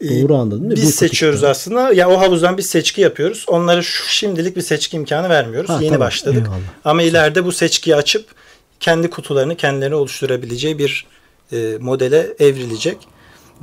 E, 0.00 0.22
Doğru 0.22 0.34
anladım 0.36 0.60
değil 0.60 0.70
mi? 0.70 0.76
Biz 0.76 0.84
kutu 0.84 0.96
seçiyoruz 0.98 1.38
kitap. 1.40 1.50
aslında. 1.50 1.92
Ya 1.92 2.08
o 2.10 2.20
havuzdan 2.20 2.58
biz 2.58 2.66
seçki 2.66 3.00
yapıyoruz. 3.00 3.44
Onlara 3.48 3.82
şu 3.82 4.08
şimdilik 4.08 4.56
bir 4.56 4.60
seçki 4.62 4.96
imkanı 4.96 5.28
vermiyoruz. 5.28 5.70
Ha, 5.70 5.78
Yeni 5.80 5.86
tamam. 5.92 6.00
başladık. 6.06 6.42
Eyvallah. 6.46 6.60
Ama 6.84 7.02
ileride 7.02 7.44
bu 7.44 7.52
seçkiyi 7.52 7.96
açıp 7.96 8.26
kendi 8.80 9.10
kutularını 9.10 9.56
kendileri 9.56 9.94
oluşturabileceği 9.94 10.78
bir 10.78 11.06
e, 11.52 11.76
modele 11.80 12.26
evrilecek. 12.38 12.98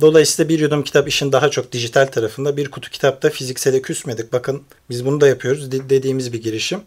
Dolayısıyla 0.00 0.48
bir 0.48 0.58
yudum 0.58 0.82
kitap 0.82 1.08
işin 1.08 1.32
daha 1.32 1.48
çok 1.50 1.72
dijital 1.72 2.06
tarafında. 2.06 2.56
Bir 2.56 2.70
kutu 2.70 2.90
kitapta 2.90 3.30
fiziksele 3.30 3.82
küsmedik. 3.82 4.32
Bakın 4.32 4.62
biz 4.90 5.06
bunu 5.06 5.20
da 5.20 5.28
yapıyoruz 5.28 5.72
de- 5.72 5.90
dediğimiz 5.90 6.32
bir 6.32 6.42
girişim. 6.42 6.80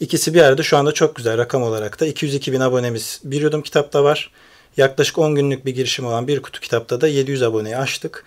İkisi 0.00 0.34
bir 0.34 0.40
arada 0.40 0.62
şu 0.62 0.76
anda 0.76 0.92
çok 0.92 1.16
güzel 1.16 1.38
rakam 1.38 1.62
olarak 1.62 2.00
da 2.00 2.06
202 2.06 2.52
bin 2.52 2.60
abonemiz 2.60 3.20
bir 3.24 3.40
yudum 3.40 3.62
kitapta 3.62 4.04
var. 4.04 4.30
Yaklaşık 4.76 5.18
10 5.18 5.34
günlük 5.34 5.66
bir 5.66 5.74
girişim 5.74 6.06
olan 6.06 6.28
bir 6.28 6.42
kutu 6.42 6.60
kitapta 6.60 7.00
da 7.00 7.08
700 7.08 7.42
aboneyi 7.42 7.76
aştık. 7.76 8.24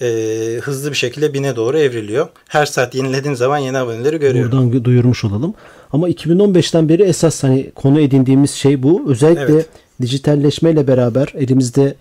Ee, 0.00 0.58
hızlı 0.62 0.90
bir 0.90 0.96
şekilde 0.96 1.34
bine 1.34 1.56
doğru 1.56 1.78
evriliyor. 1.78 2.28
Her 2.48 2.66
saat 2.66 2.94
yenilediğim 2.94 3.36
zaman 3.36 3.58
yeni 3.58 3.78
aboneleri 3.78 4.18
görüyorum. 4.18 4.52
Buradan 4.70 4.84
duyurmuş 4.84 5.24
olalım. 5.24 5.54
Ama 5.92 6.08
2015'ten 6.10 6.88
beri 6.88 7.02
esas 7.02 7.42
hani 7.42 7.70
konu 7.74 8.00
edindiğimiz 8.00 8.50
şey 8.50 8.82
bu. 8.82 9.10
Özellikle 9.10 9.52
Evet. 9.54 9.66
dijitalleşmeyle 10.02 10.86
beraber 10.86 11.32
elimizde 11.38 11.94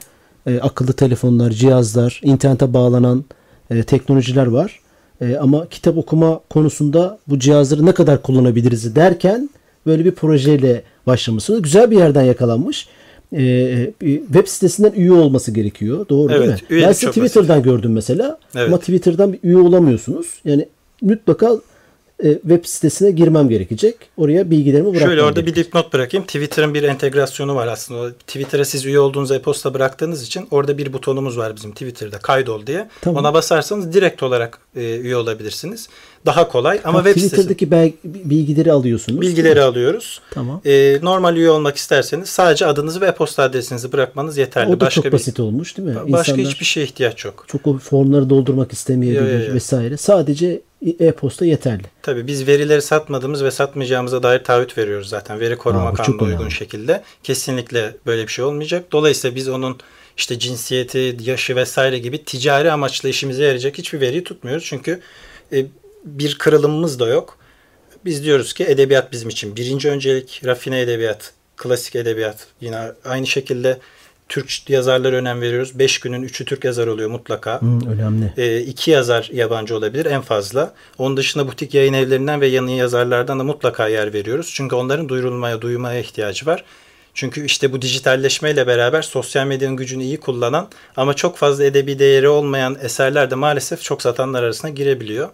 e, 0.47 0.59
akıllı 0.59 0.93
telefonlar, 0.93 1.51
cihazlar, 1.51 2.21
internete 2.23 2.73
bağlanan 2.73 3.25
e, 3.69 3.83
teknolojiler 3.83 4.47
var. 4.47 4.79
E, 5.21 5.35
ama 5.35 5.69
kitap 5.69 5.97
okuma 5.97 6.39
konusunda 6.49 7.19
bu 7.27 7.39
cihazları 7.39 7.85
ne 7.85 7.93
kadar 7.93 8.21
kullanabiliriz 8.21 8.95
derken 8.95 9.49
böyle 9.85 10.05
bir 10.05 10.11
projeyle 10.11 10.83
başlamışsınız. 11.07 11.61
Güzel 11.61 11.91
bir 11.91 11.97
yerden 11.97 12.23
yakalanmış. 12.23 12.87
E, 13.33 13.93
web 14.01 14.47
sitesinden 14.47 14.91
üye 14.91 15.11
olması 15.11 15.51
gerekiyor. 15.51 16.05
Doğru 16.09 16.29
değil 16.29 16.41
Evet, 16.41 16.61
mi? 16.61 16.67
üyelik 16.69 16.87
Ben 16.87 16.93
çok 16.93 17.13
Twitter'dan 17.13 17.63
gördüm 17.63 17.93
mesela. 17.93 18.37
Evet. 18.55 18.67
Ama 18.67 18.79
Twitter'dan 18.79 19.33
bir 19.33 19.39
üye 19.43 19.57
olamıyorsunuz. 19.57 20.27
Yani 20.45 20.65
mutlaka 21.01 21.51
e, 22.23 22.33
web 22.33 22.65
sitesine 22.65 23.11
girmem 23.11 23.49
gerekecek. 23.49 23.95
Oraya 24.17 24.51
bilgilerimi 24.51 24.89
bırakmam 24.89 25.09
Şöyle 25.09 25.23
orada 25.23 25.35
bir 25.35 25.45
gerekecek. 25.45 25.65
dipnot 25.67 25.93
bırakayım. 25.93 26.25
Twitter'ın 26.25 26.73
bir 26.73 26.83
entegrasyonu 26.83 27.55
var 27.55 27.67
aslında. 27.67 28.13
Twitter'a 28.13 28.65
siz 28.65 28.85
üye 28.85 28.99
olduğunuz 28.99 29.31
e-posta 29.31 29.73
bıraktığınız 29.73 30.23
için 30.23 30.47
orada 30.51 30.77
bir 30.77 30.93
butonumuz 30.93 31.37
var 31.37 31.55
bizim 31.55 31.71
Twitter'da 31.71 32.17
kaydol 32.17 32.65
diye. 32.67 32.87
Tamam. 33.01 33.21
Ona 33.25 33.33
basarsanız 33.33 33.93
direkt 33.93 34.23
olarak 34.23 34.59
e, 34.75 34.97
üye 34.97 35.15
olabilirsiniz. 35.17 35.89
Daha 36.25 36.47
kolay 36.47 36.79
ama 36.83 36.99
Ha, 36.99 37.03
web 37.03 37.21
sitesi 37.21 37.35
Twitter'daki 37.35 37.71
bel- 37.71 37.91
bilgileri 38.03 38.71
alıyorsunuz. 38.71 39.21
bilgileri 39.21 39.61
alıyoruz. 39.61 40.21
Tamam. 40.31 40.61
E, 40.65 40.99
normal 41.01 41.35
üye 41.37 41.49
olmak 41.49 41.75
isterseniz 41.75 42.29
sadece 42.29 42.65
adınızı 42.65 43.01
ve 43.01 43.05
e-posta 43.05 43.43
adresinizi 43.43 43.91
bırakmanız 43.91 44.37
yeterli. 44.37 44.69
O 44.69 44.75
da 44.79 44.85
başka 44.85 44.95
çok 44.95 45.05
bir 45.05 45.11
basit 45.11 45.39
olmuş 45.39 45.77
değil 45.77 45.89
mi? 45.89 45.95
başka 45.95 46.31
İnsanlar 46.31 46.51
hiçbir 46.51 46.65
şeye 46.65 46.83
ihtiyaç 46.83 47.25
yok. 47.25 47.45
çok 47.47 47.67
o 47.67 47.77
formları 47.77 48.29
doldurmak 48.29 48.73
istemeyebilir 48.73 49.33
Yo, 49.33 49.39
yo, 49.39 49.47
yo. 49.47 49.53
vesaire. 49.53 49.97
Sadece 49.97 50.61
e-posta 50.99 51.45
yeterli. 51.45 51.83
Tabii 52.01 52.27
biz 52.27 52.47
verileri 52.47 52.81
satmadığımız 52.81 53.43
ve 53.43 53.51
satmayacağımıza 53.51 54.23
dair 54.23 54.43
taahhüt 54.43 54.77
veriyoruz 54.77 55.09
zaten. 55.09 55.39
Veri 55.39 55.57
koruma 55.57 55.89
Aa, 55.89 55.93
kanununa 55.93 56.23
uygun 56.23 56.37
önemli. 56.37 56.51
şekilde. 56.51 57.03
Kesinlikle 57.23 57.95
böyle 58.05 58.23
bir 58.23 58.31
şey 58.31 58.45
olmayacak. 58.45 58.91
Dolayısıyla 58.91 59.35
biz 59.35 59.49
onun 59.49 59.77
işte 60.17 60.39
cinsiyeti, 60.39 61.17
yaşı 61.21 61.55
vesaire 61.55 61.99
gibi 61.99 62.23
ticari 62.25 62.71
amaçla 62.71 63.09
işimize 63.09 63.43
yarayacak 63.43 63.77
hiçbir 63.77 64.01
veriyi 64.01 64.23
tutmuyoruz. 64.23 64.65
Çünkü 64.65 64.99
e, 65.53 65.65
bir 66.05 66.37
kırılımımız 66.37 66.99
da 66.99 67.07
yok. 67.07 67.37
Biz 68.05 68.23
diyoruz 68.23 68.53
ki 68.53 68.63
edebiyat 68.63 69.11
bizim 69.11 69.29
için 69.29 69.55
birinci 69.55 69.89
öncelik, 69.89 70.41
rafine 70.45 70.81
edebiyat, 70.81 71.33
klasik 71.57 71.95
edebiyat 71.95 72.47
yine 72.61 72.91
aynı 73.05 73.27
şekilde 73.27 73.77
Türk 74.29 74.69
yazarlara 74.69 75.15
önem 75.15 75.41
veriyoruz. 75.41 75.79
Beş 75.79 75.99
günün 75.99 76.21
üçü 76.21 76.45
Türk 76.45 76.63
yazar 76.63 76.87
oluyor 76.87 77.09
mutlaka. 77.09 77.61
Hı, 77.61 77.65
önemli. 77.65 78.33
E, 78.37 78.59
iki 78.61 78.91
yazar 78.91 79.29
yabancı 79.33 79.77
olabilir 79.77 80.05
en 80.05 80.21
fazla. 80.21 80.73
Onun 80.97 81.17
dışında 81.17 81.47
butik 81.47 81.73
yayın 81.73 81.93
evlerinden 81.93 82.41
ve 82.41 82.47
yanı 82.47 82.71
yazarlardan 82.71 83.39
da 83.39 83.43
mutlaka 83.43 83.87
yer 83.87 84.13
veriyoruz. 84.13 84.51
Çünkü 84.53 84.75
onların 84.75 85.09
duyurulmaya, 85.09 85.61
duymaya 85.61 85.99
ihtiyacı 85.99 86.45
var. 86.45 86.63
Çünkü 87.13 87.45
işte 87.45 87.73
bu 87.73 87.81
dijitalleşmeyle 87.81 88.67
beraber 88.67 89.01
sosyal 89.01 89.47
medyanın 89.47 89.77
gücünü 89.77 90.03
iyi 90.03 90.17
kullanan 90.17 90.67
ama 90.97 91.13
çok 91.13 91.37
fazla 91.37 91.63
edebi 91.63 91.99
değeri 91.99 92.27
olmayan 92.27 92.77
eserler 92.81 93.31
de 93.31 93.35
maalesef 93.35 93.81
çok 93.81 94.01
satanlar 94.01 94.43
arasına 94.43 94.69
girebiliyor. 94.69 95.29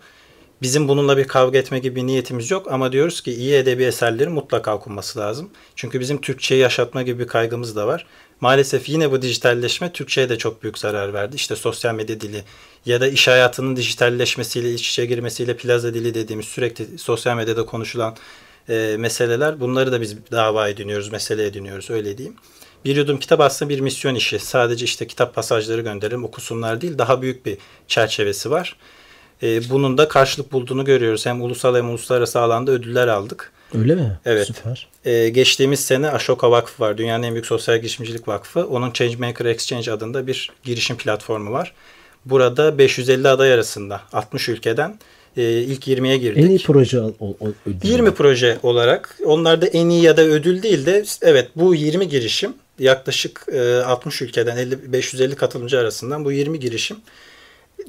Bizim 0.62 0.88
bununla 0.88 1.18
bir 1.18 1.28
kavga 1.28 1.58
etme 1.58 1.80
gibi 1.80 1.96
bir 1.96 2.08
niyetimiz 2.08 2.52
yok 2.52 2.72
ama 2.72 2.92
diyoruz 2.92 3.22
ki 3.22 3.34
iyi 3.34 3.54
edebi 3.54 3.84
eserlerin 3.84 4.32
mutlaka 4.32 4.76
okunması 4.76 5.20
lazım. 5.20 5.50
Çünkü 5.76 6.00
bizim 6.00 6.22
Türkçeyi 6.22 6.62
yaşatma 6.62 7.02
gibi 7.02 7.20
bir 7.20 7.28
kaygımız 7.28 7.76
da 7.76 7.88
var. 7.88 8.06
Maalesef 8.44 8.90
yine 8.90 9.12
bu 9.12 9.22
dijitalleşme 9.22 9.92
Türkçe'ye 9.92 10.30
de 10.30 10.38
çok 10.38 10.64
büyük 10.64 10.78
zarar 10.78 11.14
verdi. 11.14 11.36
İşte 11.36 11.56
sosyal 11.56 11.96
medya 11.96 12.22
dili 12.22 12.44
ya 12.86 13.02
da 13.02 13.08
iş 13.08 13.28
hayatının 13.28 13.76
dijitalleşmesiyle 13.76 14.74
iç 14.74 14.90
içe 14.90 15.06
girmesiyle 15.06 15.58
plaza 15.58 15.94
dili 15.94 16.14
dediğimiz 16.14 16.46
sürekli 16.46 16.98
sosyal 16.98 17.36
medyada 17.36 17.66
konuşulan 17.66 18.16
e, 18.70 18.96
meseleler 19.00 19.60
bunları 19.60 19.92
da 19.92 20.02
biz 20.02 20.16
dava 20.32 20.70
ediniyoruz, 20.70 21.12
mesele 21.12 21.46
ediniyoruz 21.46 21.90
öyle 21.90 22.18
diyeyim. 22.18 22.38
Bir 22.86 22.96
yudum 22.96 23.20
kitap 23.20 23.42
aslında 23.42 23.70
bir 23.70 23.80
misyon 23.80 24.16
işi. 24.16 24.40
Sadece 24.40 24.86
işte 24.86 25.08
kitap 25.08 25.36
pasajları 25.36 25.82
gönderelim 25.82 26.24
okusunlar 26.24 26.82
değil 26.82 26.98
daha 26.98 27.22
büyük 27.22 27.46
bir 27.46 27.58
çerçevesi 27.88 28.52
var. 28.52 28.78
E, 29.44 29.70
bunun 29.70 29.98
da 29.98 30.08
karşılık 30.08 30.52
bulduğunu 30.52 30.86
görüyoruz. 30.86 31.26
Hem 31.26 31.42
ulusal 31.42 31.76
hem 31.76 31.90
uluslararası 31.90 32.40
alanda 32.40 32.72
ödüller 32.72 33.08
aldık. 33.08 33.52
Öyle 33.80 33.96
mi? 33.96 34.20
Evet. 34.26 34.48
Süper. 34.48 34.88
Ee, 35.06 35.30
geçtiğimiz 35.30 35.80
sene 35.80 36.10
Ashoka 36.10 36.52
Vakfı 36.52 36.84
var. 36.84 36.98
Dünyanın 36.98 37.24
en 37.24 37.34
büyük 37.34 37.46
sosyal 37.46 37.78
girişimcilik 37.78 38.28
vakfı. 38.28 38.68
Onun 38.68 38.92
Changemaker 38.92 39.46
Exchange 39.46 39.92
adında 39.92 40.28
bir 40.28 40.52
girişim 40.64 40.98
platformu 40.98 41.52
var. 41.52 41.74
Burada 42.26 42.78
550 42.78 43.28
aday 43.28 43.54
arasında 43.54 44.02
60 44.14 44.50
ülkeden 44.50 45.00
e, 45.38 45.52
ilk 45.52 45.88
20'ye 45.88 46.18
girdik. 46.18 46.44
En 46.44 46.50
iyi 46.50 46.60
proje 46.60 47.02
o, 47.02 47.14
o, 47.20 47.36
ödülü. 47.66 47.92
20 47.92 48.14
proje 48.14 48.58
olarak 48.64 49.18
onlar 49.26 49.62
da 49.62 49.68
en 49.68 49.90
iyi 49.90 50.04
ya 50.04 50.18
da 50.18 50.22
ödül 50.22 50.64
değil 50.64 50.86
de 50.86 51.04
evet 51.22 51.50
bu 51.56 51.76
20 51.76 52.10
girişim 52.10 52.54
yaklaşık 52.80 53.46
e, 53.54 53.84
60 53.84 54.22
ülkeden 54.22 54.58
50, 54.58 54.94
550 54.94 55.36
katılımcı 55.36 55.80
arasından 55.80 56.26
bu 56.26 56.32
20 56.32 56.60
girişim 56.60 56.98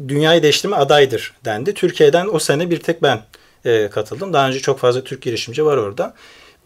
dünyayı 0.08 0.42
değiştirme 0.42 0.76
adaydır 0.76 1.32
dendi. 1.44 1.74
Türkiye'den 1.74 2.28
o 2.32 2.38
sene 2.38 2.70
bir 2.70 2.80
tek 2.80 3.02
ben 3.02 3.20
e, 3.64 3.88
katıldım. 3.88 4.32
Daha 4.32 4.48
önce 4.48 4.60
çok 4.60 4.78
fazla 4.78 5.04
Türk 5.04 5.22
girişimci 5.22 5.64
var 5.64 5.76
orada. 5.76 6.14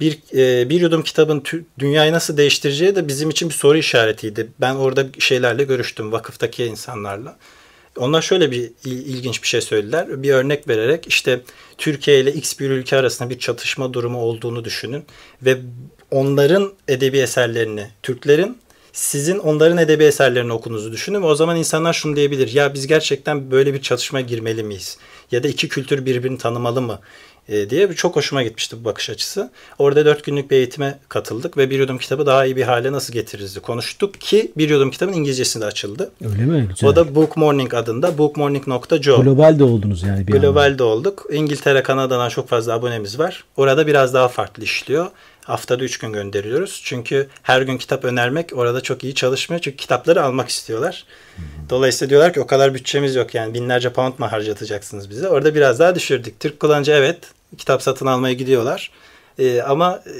Bir, 0.00 0.18
e, 0.34 0.70
bir 0.70 0.80
yudum 0.80 1.02
kitabın 1.02 1.42
dünyayı 1.78 2.12
nasıl 2.12 2.37
değiştireceği 2.37 2.96
de 2.96 3.08
bizim 3.08 3.30
için 3.30 3.48
bir 3.48 3.54
soru 3.54 3.78
işaretiydi. 3.78 4.48
Ben 4.61 4.74
orada 4.74 5.06
şeylerle 5.18 5.64
görüştüm 5.64 6.12
vakıftaki 6.12 6.64
insanlarla. 6.64 7.37
Onlar 7.96 8.22
şöyle 8.22 8.50
bir 8.50 8.70
ilginç 8.84 9.42
bir 9.42 9.48
şey 9.48 9.61
söylediler. 9.61 10.22
Bir 10.22 10.30
örnek 10.32 10.68
vererek 10.68 11.06
işte 11.08 11.40
Türkiye 11.78 12.20
ile 12.20 12.32
X 12.32 12.58
bir 12.58 12.70
ülke 12.70 12.96
arasında 12.96 13.30
bir 13.30 13.38
çatışma 13.38 13.92
durumu 13.92 14.18
olduğunu 14.18 14.64
düşünün 14.64 15.04
ve 15.42 15.56
onların 16.11 16.72
edebi 16.88 17.18
eserlerini, 17.18 17.90
Türklerin 18.02 18.58
sizin 18.92 19.38
onların 19.38 19.79
edebi 19.79 20.05
eserlerini 20.05 20.53
okunuzu 20.53 20.92
düşünün 20.92 21.22
ve 21.22 21.27
o 21.27 21.35
zaman 21.35 21.57
insanlar 21.57 21.92
şunu 21.92 22.16
diyebilir. 22.16 22.53
Ya 22.53 22.74
biz 22.74 22.87
gerçekten 22.87 23.51
böyle 23.51 23.74
bir 23.74 23.83
çatışmaya 23.83 24.22
girmeli 24.22 24.62
miyiz? 24.62 24.98
Ya 25.31 25.42
da 25.42 25.48
iki 25.48 25.68
kültür 25.68 26.07
birbirini 26.07 26.38
tanımalı 26.38 26.83
mı? 26.83 26.98
E, 27.48 27.70
diye 27.70 27.92
çok 27.92 28.16
hoşuma 28.16 28.42
gitmişti 28.42 28.77
bu 28.81 28.85
bakış 28.85 29.11
açısı. 29.11 29.51
Orada 29.79 30.05
dört 30.05 30.24
günlük 30.24 30.51
bir 30.51 30.57
eğitime 30.57 30.98
katıldık 31.09 31.57
ve 31.57 31.70
bir 31.70 31.79
yudum 31.79 31.98
kitabı 31.98 32.27
daha 32.27 32.44
iyi 32.44 32.57
bir 32.57 32.62
hale 32.62 32.92
nasıl 32.92 33.12
getiririz 33.12 33.59
konuştuk 33.59 34.20
ki 34.20 34.53
bir 34.57 34.68
yudum 34.68 34.90
kitabın 34.90 35.12
İngilizcesi 35.12 35.61
de 35.61 35.64
açıldı. 35.64 36.11
Öyle 36.24 36.44
mi? 36.44 36.68
Güzel. 36.68 36.90
O 36.90 36.96
da 36.96 37.14
Book 37.14 37.37
Morning 37.37 37.74
adında 37.74 38.18
bookmorning.co. 38.18 39.22
Global 39.22 39.59
de 39.59 39.64
oldunuz 39.64 40.03
yani. 40.03 40.27
Bir 40.27 40.33
Global 40.33 40.79
de 40.79 40.83
olduk. 40.83 41.27
İngiltere, 41.33 41.83
Kanada'dan 41.83 42.29
çok 42.29 42.48
fazla 42.48 42.74
abonemiz 42.74 43.18
var. 43.18 43.44
Orada 43.57 43.87
biraz 43.87 44.14
daha 44.14 44.29
farklı 44.29 44.64
işliyor. 44.64 45.07
Haftada 45.48 45.84
3 45.84 45.98
gün 45.98 46.12
gönderiyoruz. 46.12 46.80
Çünkü 46.84 47.28
her 47.42 47.62
gün 47.62 47.78
kitap 47.78 48.04
önermek 48.04 48.50
orada 48.52 48.80
çok 48.80 49.04
iyi 49.04 49.14
çalışmıyor. 49.14 49.61
Çünkü 49.62 49.76
kitapları 49.76 50.22
almak 50.22 50.48
istiyorlar. 50.48 51.04
Dolayısıyla 51.70 52.11
diyorlar 52.11 52.32
ki 52.32 52.40
o 52.40 52.46
kadar 52.46 52.74
bütçemiz 52.74 53.14
yok 53.14 53.34
yani 53.34 53.54
binlerce 53.54 53.92
pound 53.92 54.12
mu 54.18 54.32
harcatacaksınız 54.32 55.11
bize? 55.11 55.28
Orada 55.28 55.54
biraz 55.54 55.78
daha 55.78 55.94
düşürdük. 55.94 56.40
Türk 56.40 56.61
kullanıcı 56.61 56.92
evet 56.92 57.18
kitap 57.58 57.82
satın 57.82 58.06
almaya 58.06 58.34
gidiyorlar. 58.34 58.90
Ee, 59.38 59.62
ama 59.62 60.02
e, 60.06 60.11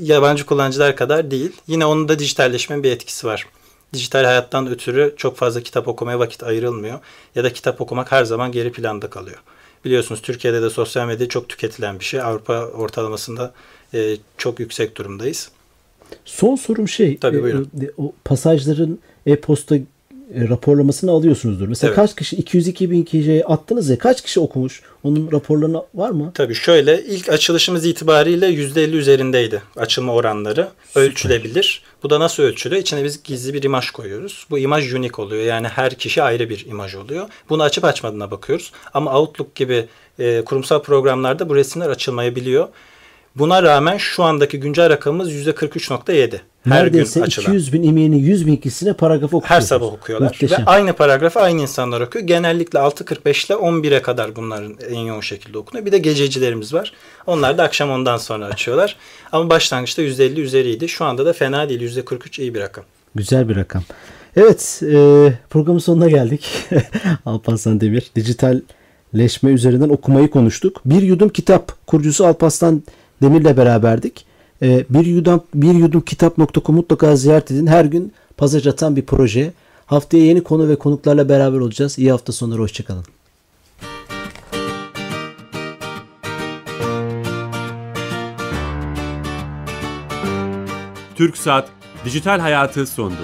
yabancı 0.00 0.46
kullanıcılar 0.46 0.96
kadar 0.96 1.30
değil. 1.30 1.52
Yine 1.66 1.86
onun 1.86 2.08
da 2.08 2.18
dijitalleşmenin 2.18 2.82
bir 2.82 2.92
etkisi 2.92 3.26
var. 3.26 3.46
Dijital 3.92 4.24
hayattan 4.24 4.70
ötürü 4.70 5.14
çok 5.16 5.36
fazla 5.36 5.60
kitap 5.60 5.88
okumaya 5.88 6.18
vakit 6.18 6.42
ayrılmıyor. 6.42 6.98
Ya 7.34 7.44
da 7.44 7.52
kitap 7.52 7.80
okumak 7.80 8.12
her 8.12 8.24
zaman 8.24 8.52
geri 8.52 8.72
planda 8.72 9.10
kalıyor. 9.10 9.38
Biliyorsunuz 9.84 10.22
Türkiye'de 10.22 10.62
de 10.62 10.70
sosyal 10.70 11.06
medya 11.06 11.28
çok 11.28 11.48
tüketilen 11.48 11.98
bir 11.98 12.04
şey. 12.04 12.20
Avrupa 12.20 12.64
ortalamasında 12.66 13.52
e, 13.94 14.16
çok 14.38 14.60
yüksek 14.60 14.96
durumdayız. 14.96 15.50
Son 16.24 16.56
sorum 16.56 16.88
şey. 16.88 17.18
Tabii 17.18 17.42
buyurun. 17.42 17.70
E, 17.82 17.90
o 17.98 18.12
pasajların 18.24 18.98
e-posta 19.26 19.76
e, 19.76 20.48
raporlamasını 20.48 21.10
alıyorsunuzdur. 21.10 21.68
Mesela 21.68 21.88
Evet. 21.88 21.96
kaç 21.96 22.16
kişi 22.16 22.36
202 22.36 22.90
bin 22.90 23.02
kişiye 23.02 23.44
attınız 23.44 23.88
ya 23.90 23.98
kaç 23.98 24.22
kişi 24.22 24.40
okumuş? 24.40 24.82
Onun 25.04 25.32
raporlarına 25.32 25.82
var 25.94 26.10
mı? 26.10 26.30
Tabii 26.34 26.54
şöyle 26.54 27.04
ilk 27.04 27.28
açılışımız 27.28 27.86
itibariyle 27.86 28.46
%50 28.46 28.96
üzerindeydi 28.96 29.62
açılma 29.76 30.14
oranları. 30.14 30.68
Ölçülebilir. 30.94 31.82
Bu 32.02 32.10
da 32.10 32.20
nasıl 32.20 32.42
ölçülüyor? 32.42 32.82
İçine 32.82 33.04
biz 33.04 33.22
gizli 33.22 33.54
bir 33.54 33.62
imaj 33.62 33.90
koyuyoruz. 33.90 34.46
Bu 34.50 34.58
imaj 34.58 34.94
unik 34.94 35.18
oluyor. 35.18 35.42
Yani 35.42 35.68
her 35.68 35.94
kişi 35.94 36.22
ayrı 36.22 36.50
bir 36.50 36.66
imaj 36.66 36.94
oluyor. 36.94 37.28
Bunu 37.48 37.62
açıp 37.62 37.84
açmadığına 37.84 38.30
bakıyoruz. 38.30 38.72
Ama 38.94 39.18
Outlook 39.20 39.54
gibi 39.54 39.86
e, 40.18 40.42
kurumsal 40.44 40.82
programlarda 40.82 41.48
bu 41.48 41.56
resimler 41.56 41.88
açılmayabiliyor. 41.90 42.68
Buna 43.38 43.62
rağmen 43.62 43.96
şu 43.96 44.22
andaki 44.24 44.60
güncel 44.60 44.88
rakamımız 44.90 45.32
%43.7. 45.32 46.40
Her 46.64 46.84
Neredeyse 46.84 47.20
gün 47.20 47.26
açılan. 47.26 47.52
200 47.52 47.72
bin 47.72 47.82
emailin 47.82 48.16
100 48.16 48.46
bin 48.46 48.56
kişisine 48.56 48.92
paragrafı 48.92 49.36
Her 49.36 49.38
okuyorsunuz. 49.38 49.68
sabah 49.68 49.86
okuyorlar. 49.86 50.26
Muhteşem. 50.26 50.60
Ve 50.60 50.64
aynı 50.64 50.92
paragrafı 50.92 51.40
aynı 51.40 51.60
insanlar 51.60 52.00
okuyor. 52.00 52.26
Genellikle 52.26 52.78
6.45 52.78 53.46
ile 53.46 53.54
11'e 53.54 54.02
kadar 54.02 54.36
bunların 54.36 54.74
en 54.90 55.00
yoğun 55.00 55.20
şekilde 55.20 55.58
okunuyor. 55.58 55.86
Bir 55.86 55.92
de 55.92 55.98
gececilerimiz 55.98 56.74
var. 56.74 56.92
Onlar 57.26 57.58
da 57.58 57.62
akşam 57.62 57.90
ondan 57.90 58.16
sonra 58.16 58.46
açıyorlar. 58.46 58.96
Ama 59.32 59.50
başlangıçta 59.50 60.02
%50 60.02 60.40
üzeriydi. 60.40 60.88
Şu 60.88 61.04
anda 61.04 61.26
da 61.26 61.32
fena 61.32 61.68
değil. 61.68 61.80
%43 61.80 62.40
iyi 62.42 62.54
bir 62.54 62.60
rakam. 62.60 62.84
Güzel 63.14 63.48
bir 63.48 63.56
rakam. 63.56 63.82
Evet 64.36 64.80
e, 64.82 65.32
programın 65.50 65.78
sonuna 65.78 66.08
geldik. 66.08 66.48
Alparslan 67.26 67.80
Demir. 67.80 68.10
Dijitalleşme 68.16 69.50
üzerinden 69.50 69.88
okumayı 69.88 70.30
konuştuk. 70.30 70.80
Bir 70.84 71.02
Yudum 71.02 71.28
Kitap 71.28 71.86
kurucusu 71.86 72.26
Alparslan 72.26 72.82
Demir'le 73.22 73.56
beraberdik. 73.56 74.24
E, 74.62 74.84
bir 74.90 75.06
yudum 75.06 75.42
bir 75.54 75.74
yudum 75.74 76.00
kitap.com 76.00 76.76
mutlaka 76.76 77.16
ziyaret 77.16 77.50
edin. 77.50 77.66
Her 77.66 77.84
gün 77.84 78.12
pasaj 78.36 78.66
atan 78.66 78.96
bir 78.96 79.06
proje. 79.06 79.52
Haftaya 79.86 80.24
yeni 80.24 80.42
konu 80.42 80.68
ve 80.68 80.76
konuklarla 80.76 81.28
beraber 81.28 81.58
olacağız. 81.58 81.98
İyi 81.98 82.10
hafta 82.10 82.32
sonları. 82.32 82.60
Hoşçakalın. 82.60 83.04
Türksat 91.16 91.68
Dijital 92.04 92.40
Hayatı 92.40 92.86
sondu. 92.86 93.22